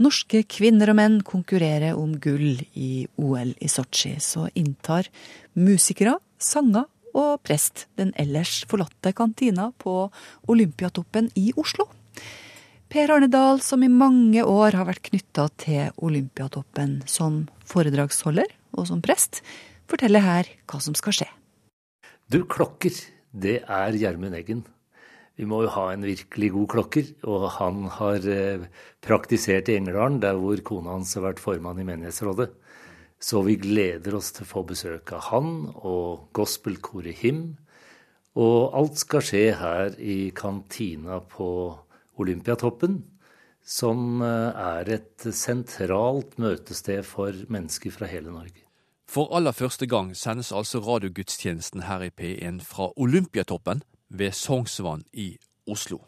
norske 0.00 0.44
kvinner 0.48 0.92
og 0.92 0.96
menn 1.00 1.18
konkurrerer 1.26 1.98
om 1.98 2.14
gull 2.22 2.62
i 2.72 3.06
OL 3.20 3.52
i 3.58 3.68
Sotsji, 3.68 4.14
så 4.22 4.46
inntar 4.54 5.10
musikere, 5.58 6.16
sanger 6.40 6.86
og 7.10 7.42
prest 7.44 7.88
den 7.98 8.14
ellers 8.16 8.62
forlatte 8.70 9.12
kantina 9.12 9.72
på 9.82 10.06
Olympiatoppen 10.48 11.28
i 11.36 11.50
Oslo. 11.60 11.90
Per 12.90 13.06
Arne 13.14 13.28
Dahl, 13.30 13.60
som 13.62 13.84
i 13.86 13.88
mange 13.92 14.42
år 14.42 14.74
har 14.74 14.88
vært 14.88 15.04
knytta 15.06 15.44
til 15.62 15.92
Olympiatoppen 16.02 16.96
som 17.06 17.44
foredragsholder 17.70 18.48
og 18.74 18.88
som 18.88 19.02
prest, 19.04 19.44
forteller 19.86 20.24
her 20.24 20.48
hva 20.66 20.80
som 20.82 20.96
skal 20.98 21.14
skje. 21.14 21.28
Du, 22.26 22.40
klokker, 22.50 22.96
det 23.30 23.60
er 23.62 23.94
Gjermund 23.94 24.34
Eggen. 24.34 24.64
Vi 25.38 25.46
må 25.46 25.60
jo 25.62 25.70
ha 25.76 25.84
en 25.92 26.02
virkelig 26.02 26.48
god 26.56 26.66
klokker, 26.72 27.12
og 27.30 27.44
han 27.60 27.84
har 27.94 28.26
eh, 28.26 28.64
praktisert 29.06 29.70
i 29.70 29.76
Engerdalen, 29.78 30.18
der 30.24 30.34
hvor 30.42 30.58
kona 30.66 30.96
hans 30.96 31.14
har 31.14 31.28
vært 31.28 31.42
formann 31.42 31.78
i 31.78 31.86
menighetsrådet. 31.86 32.48
Så 33.22 33.44
vi 33.46 33.54
gleder 33.60 34.16
oss 34.18 34.32
til 34.34 34.48
å 34.48 34.50
få 34.50 34.64
besøk 34.66 35.12
av 35.14 35.28
han 35.28 35.52
og 35.76 36.26
gospelkoret 36.34 37.22
Him. 37.22 37.54
Og 38.34 38.74
alt 38.74 38.98
skal 38.98 39.22
skje 39.30 39.44
her 39.62 39.94
i 40.02 40.18
kantina 40.34 41.20
på 41.22 41.52
Olympiatoppen, 42.20 43.00
som 43.64 44.22
eh, 44.22 44.50
er 44.56 44.90
et 44.96 45.28
sentralt 45.36 46.38
møtested 46.40 47.04
for 47.06 47.36
mennesker 47.52 47.94
fra 47.94 48.08
hele 48.10 48.32
Norge. 48.32 48.66
For 49.10 49.32
aller 49.34 49.52
første 49.52 49.88
gang 49.90 50.12
sendes 50.14 50.52
altså 50.54 50.78
radiogudstjenesten 50.86 51.82
her 51.88 52.04
i 52.06 52.12
P1 52.14 52.60
fra 52.62 52.92
Olympiatoppen 52.96 53.82
ved 54.08 54.32
Sognsvann 54.32 55.02
i 55.12 55.32
Oslo. 55.66 56.04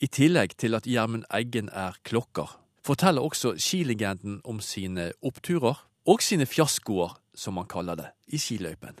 I 0.00 0.08
tillegg 0.08 0.56
til 0.56 0.74
at 0.74 0.88
Gjermund 0.88 1.26
Eggen 1.28 1.68
er 1.68 1.98
klokker, 2.04 2.56
forteller 2.84 3.20
også 3.22 3.58
skilegenden 3.60 4.40
om 4.44 4.60
sine 4.64 5.10
oppturer 5.20 5.84
og 6.08 6.22
sine 6.24 6.46
fiaskoer, 6.48 7.12
som 7.34 7.60
han 7.60 7.68
kaller 7.68 8.00
det, 8.00 8.08
i 8.32 8.40
skiløypen. 8.40 8.96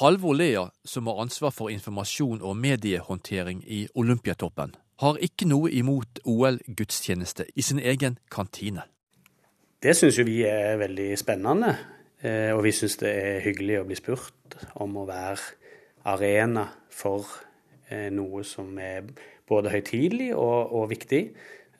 Halvor 0.00 0.34
Lea, 0.34 0.64
som 0.84 1.06
har 1.06 1.20
ansvar 1.22 1.52
for 1.54 1.68
informasjon 1.68 2.40
og 2.42 2.56
mediehåndtering 2.56 3.60
i 3.68 3.84
Olympiatoppen, 3.94 4.72
har 5.02 5.18
ikke 5.22 5.48
noe 5.50 5.70
imot 5.74 6.20
OL-gudstjeneste 6.24 7.48
i 7.56 7.62
sin 7.62 7.80
egen 7.82 8.18
kantine. 8.30 8.86
Det 9.82 9.96
syns 9.96 10.18
jo 10.18 10.24
vi 10.24 10.42
er 10.48 10.78
veldig 10.80 11.10
spennende. 11.20 11.74
Eh, 12.24 12.50
og 12.56 12.62
vi 12.64 12.72
syns 12.72 12.96
det 13.02 13.10
er 13.10 13.42
hyggelig 13.44 13.82
å 13.82 13.88
bli 13.88 13.98
spurt 13.98 14.56
om 14.80 14.96
å 14.96 15.08
være 15.08 15.58
arena 16.08 16.64
for 16.92 17.26
eh, 17.90 18.08
noe 18.14 18.44
som 18.48 18.70
er 18.80 19.10
både 19.48 19.72
høytidelig 19.74 20.30
og, 20.32 20.72
og 20.72 20.88
viktig. 20.94 21.22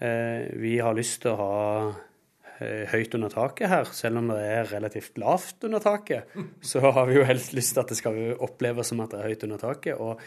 Eh, 0.05 0.51
vi 0.61 0.77
har 0.85 0.97
lyst 0.97 1.23
til 1.23 1.33
å 1.33 1.39
ha 1.41 1.55
høyt 2.61 3.15
under 3.17 3.33
taket 3.33 3.67
her, 3.71 3.89
selv 3.91 4.21
om 4.21 4.29
det 4.31 4.41
er 4.47 4.69
relativt 4.71 5.17
lavt 5.19 5.65
under 5.67 5.83
taket. 5.83 6.31
Så 6.71 6.83
har 6.85 7.09
vi 7.09 7.19
jo 7.19 7.25
helst 7.27 7.55
lyst 7.57 7.75
til 7.75 7.83
at 7.83 7.91
det 7.91 7.99
skal 7.99 8.21
oppleves 8.47 8.93
som 8.93 9.03
at 9.03 9.15
det 9.15 9.21
er 9.21 9.33
høyt 9.33 9.47
under 9.49 9.63
taket. 9.63 9.99
Og, 9.99 10.21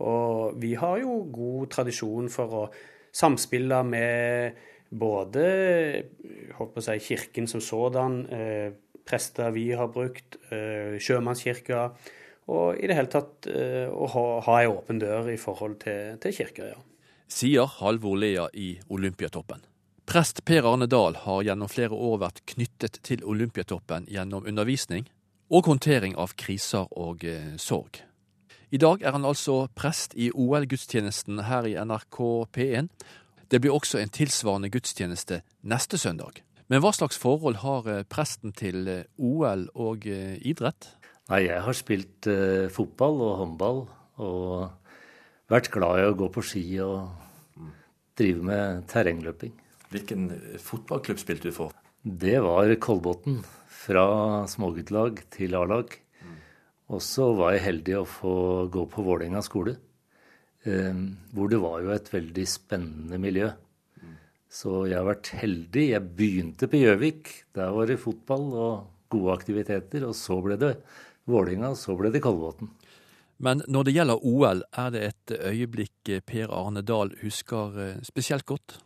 og 0.00 0.56
vi 0.62 0.72
har 0.80 1.02
jo 1.02 1.18
god 1.34 1.68
tradisjon 1.76 2.30
for 2.32 2.56
å 2.62 2.64
samspille 3.14 3.82
med 3.86 4.62
både 4.94 5.44
håper 6.58 6.90
jeg, 6.92 7.02
kirken 7.02 7.46
som 7.50 7.60
sådan, 7.60 8.26
eh, 8.30 8.72
prester 9.04 9.50
vi 9.50 9.70
har 9.72 9.88
brukt, 9.88 10.36
eh, 10.50 10.98
sjømannskirka, 10.98 11.90
og 12.48 12.78
i 12.78 12.86
det 12.86 12.96
hele 12.96 13.08
tatt 13.08 13.46
eh, 13.46 13.88
å 13.88 14.06
ha, 14.06 14.40
ha 14.40 14.60
ei 14.60 14.66
åpen 14.68 14.98
dør 14.98 15.30
i 15.32 15.36
forhold 15.40 15.78
til, 15.80 16.18
til 16.20 16.32
kirker, 16.32 16.74
ja. 16.74 16.80
Sier 17.28 17.66
Halvor 17.80 18.16
Lea 18.20 18.48
i 18.52 18.78
Olympiatoppen. 18.90 19.64
Prest 20.06 20.44
Per 20.44 20.66
Arne 20.68 20.86
Dahl 20.86 21.16
har 21.16 21.42
gjennom 21.46 21.70
flere 21.72 21.96
år 21.96 22.18
vært 22.20 22.42
knyttet 22.52 22.98
til 23.06 23.24
Olympiatoppen 23.24 24.04
gjennom 24.12 24.44
undervisning 24.44 25.06
og 25.48 25.70
håndtering 25.70 26.16
av 26.20 26.34
kriser 26.36 26.90
og 26.92 27.24
eh, 27.24 27.54
sorg. 27.56 28.02
I 28.74 28.80
dag 28.80 29.00
er 29.02 29.16
han 29.16 29.24
altså 29.24 29.64
prest 29.74 30.16
i 30.18 30.28
OL-gudstjenesten 30.28 31.40
her 31.48 31.68
i 31.70 31.76
NRK 31.80 32.20
P1. 32.52 32.90
Det 33.48 33.62
blir 33.64 33.72
også 33.72 34.02
en 34.02 34.12
tilsvarende 34.12 34.70
gudstjeneste 34.72 35.40
neste 35.62 36.00
søndag. 36.00 36.42
Men 36.68 36.84
hva 36.84 36.92
slags 36.96 37.16
forhold 37.20 37.62
har 37.64 37.88
eh, 37.88 38.04
presten 38.04 38.52
til 38.52 38.84
eh, 38.90 39.08
OL 39.16 39.70
og 39.72 40.04
idrett? 40.04 40.92
Nei, 41.32 41.46
jeg 41.48 41.64
har 41.64 41.80
spilt 41.80 42.28
eh, 42.28 42.68
fotball 42.68 43.20
og 43.24 43.36
håndball 43.40 43.84
og 44.20 45.48
vært 45.48 45.72
glad 45.72 46.02
i 46.02 46.08
å 46.10 46.16
gå 46.18 46.28
på 46.34 46.44
ski 46.44 46.64
og 46.84 47.62
drive 48.20 48.44
med 48.44 48.84
terrengløping. 48.92 49.54
Hvilken 49.94 50.26
fotballklubb 50.58 51.20
spilte 51.22 51.52
du 51.52 51.54
for? 51.54 51.74
Det 52.02 52.40
var 52.42 52.72
Kolbotn. 52.82 53.38
Fra 53.84 54.06
småguttlag 54.50 55.20
til 55.30 55.54
A-lag. 55.54 55.92
Og 56.90 57.02
så 57.04 57.28
var 57.38 57.54
jeg 57.54 57.62
heldig 57.68 57.94
å 58.00 58.08
få 58.08 58.36
gå 58.74 58.82
på 58.90 59.04
Vålerenga 59.06 59.42
skole. 59.44 59.76
Eh, 60.66 60.96
hvor 61.30 61.52
det 61.52 61.60
var 61.62 61.84
jo 61.84 61.92
et 61.94 62.10
veldig 62.10 62.46
spennende 62.48 63.20
miljø. 63.22 63.52
Så 64.50 64.84
jeg 64.88 64.98
har 64.98 65.06
vært 65.06 65.30
heldig. 65.38 65.84
Jeg 65.92 66.10
begynte 66.18 66.68
på 66.70 66.80
Gjøvik. 66.80 67.30
Der 67.54 67.70
var 67.74 67.86
det 67.86 68.00
fotball 68.02 68.48
og 68.50 68.88
gode 69.14 69.36
aktiviteter. 69.38 70.08
Og 70.08 70.16
så 70.18 70.40
ble 70.42 70.58
det 70.58 70.72
Vålerenga, 71.30 71.70
og 71.70 71.78
så 71.78 71.94
ble 71.98 72.10
det 72.14 72.22
Kolbotn. 72.24 72.72
Men 73.38 73.62
når 73.70 73.86
det 73.86 73.94
gjelder 73.94 74.26
OL, 74.26 74.64
er 74.78 74.90
det 74.94 75.04
et 75.06 75.36
øyeblikk 75.38 76.12
Per 76.26 76.50
Arne 76.54 76.82
Dahl 76.82 77.14
husker 77.22 77.78
eh, 77.78 78.02
spesielt 78.06 78.46
godt? 78.50 78.78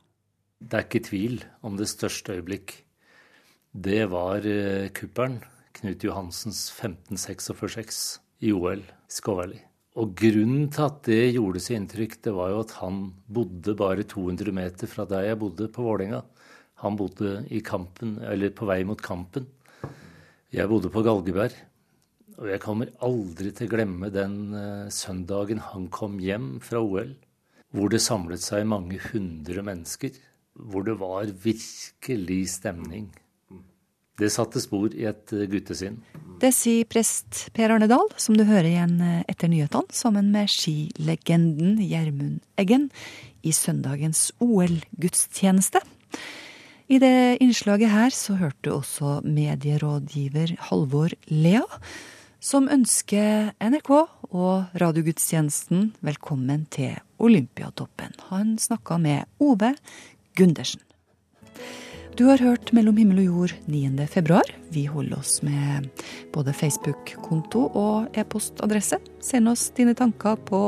Det 0.58 0.74
er 0.74 0.86
ikke 0.86 1.04
tvil 1.06 1.38
om 1.62 1.76
det 1.78 1.86
største 1.86 2.34
øyeblikk. 2.34 2.72
Det 3.70 4.02
var 4.10 4.42
eh, 4.42 4.90
kuppelen. 4.90 5.38
Knut 5.78 6.02
Johansens 6.02 6.64
1546 6.74 8.18
i 8.42 8.50
OL 8.50 8.82
i 8.82 9.12
Skåværli. 9.14 9.60
Og 9.98 10.16
grunnen 10.18 10.66
til 10.74 10.84
at 10.84 10.98
det 11.06 11.34
gjorde 11.36 11.62
seg 11.62 11.78
inntrykk, 11.78 12.16
det 12.26 12.32
var 12.34 12.50
jo 12.50 12.62
at 12.64 12.74
han 12.80 12.98
bodde 13.30 13.76
bare 13.78 14.02
200 14.06 14.54
meter 14.54 14.90
fra 14.90 15.06
der 15.10 15.28
jeg 15.28 15.38
bodde, 15.38 15.70
på 15.70 15.86
Vålerenga. 15.86 16.24
Han 16.82 16.98
bodde 16.98 17.44
i 17.54 17.62
kampen, 17.62 18.18
eller 18.22 18.50
på 18.54 18.66
vei 18.66 18.82
mot 18.86 19.00
kampen. 19.02 19.46
Jeg 20.54 20.70
bodde 20.70 20.90
på 20.90 21.02
Galgeberg. 21.06 21.54
Og 22.38 22.46
jeg 22.52 22.62
kommer 22.62 22.92
aldri 23.02 23.50
til 23.54 23.66
å 23.66 23.72
glemme 23.72 24.10
den 24.14 24.36
uh, 24.54 24.90
søndagen 24.94 25.62
han 25.72 25.88
kom 25.90 26.20
hjem 26.22 26.60
fra 26.62 26.82
OL, 26.82 27.16
hvor 27.74 27.90
det 27.90 28.02
samlet 28.02 28.42
seg 28.42 28.66
mange 28.70 29.00
hundre 29.08 29.64
mennesker. 29.66 30.14
Hvor 30.58 30.84
det 30.86 30.98
var 30.98 31.30
virkelig 31.44 32.42
stemning. 32.58 33.08
Det 34.18 34.32
satte 34.34 34.58
spor 34.58 34.90
i 34.98 35.06
et 35.06 35.30
uh, 35.30 35.44
guttesinn. 35.46 36.00
Det 36.42 36.50
sier 36.54 36.86
prest 36.90 37.44
Per 37.54 37.70
Arne 37.70 37.86
Dahl, 37.90 38.08
som 38.18 38.34
du 38.38 38.44
hører 38.46 38.66
igjen 38.70 38.98
eh, 39.02 39.22
etter 39.30 39.50
nyhetene, 39.50 39.94
sammen 39.94 40.32
med 40.34 40.50
skilegenden 40.50 41.78
Gjermund 41.82 42.42
Eggen 42.58 42.88
i 43.46 43.54
søndagens 43.54 44.28
OL-gudstjeneste. 44.42 45.82
I 46.88 46.98
det 47.02 47.38
innslaget 47.44 47.92
her 47.92 48.14
så 48.14 48.38
hørte 48.40 48.62
du 48.64 48.70
også 48.78 49.18
medierådgiver 49.26 50.54
Halvor 50.70 51.14
Lea, 51.30 51.66
som 52.40 52.70
ønsker 52.70 53.50
NRK 53.58 53.90
og 54.30 54.78
radiogudstjenesten 54.78 55.92
velkommen 56.06 56.64
til 56.74 56.94
Olympiatoppen. 57.18 58.14
Han 58.30 58.56
snakka 58.62 58.98
med 59.02 59.26
Ove 59.42 59.74
Gundersen. 60.38 60.80
Du 62.18 62.24
har 62.26 62.40
hørt 62.42 62.72
Mellom 62.74 62.96
himmel 62.98 63.20
og 63.22 63.26
jord 63.28 63.52
9. 63.70 64.06
februar. 64.10 64.46
Vi 64.74 64.88
holder 64.90 65.20
oss 65.20 65.36
med 65.46 65.86
både 66.34 66.54
Facebook-konto 66.54 67.68
og 67.78 68.18
e-postadresse. 68.18 68.98
Send 69.22 69.50
oss 69.50 69.68
dine 69.76 69.94
tanker 69.98 70.34
på 70.48 70.62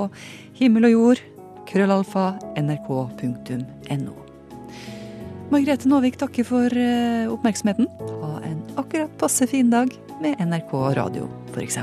himmel 0.59 0.87
og 0.90 0.94
jord, 0.94 1.24
krøllalfa, 1.70 2.28
nrk.no. 2.59 4.14
Margrethe 5.50 5.90
Nåvik 5.90 6.20
takker 6.20 6.46
for 6.46 6.70
eh, 6.70 7.26
oppmerksomheten. 7.30 7.90
Ha 8.22 8.37
en 8.46 8.62
akkurat 8.78 9.18
passe 9.18 9.50
fin 9.50 9.74
dag 9.74 9.90
med 10.22 10.38
NRK 10.38 10.78
radio, 11.02 11.26
f.eks. 11.50 11.83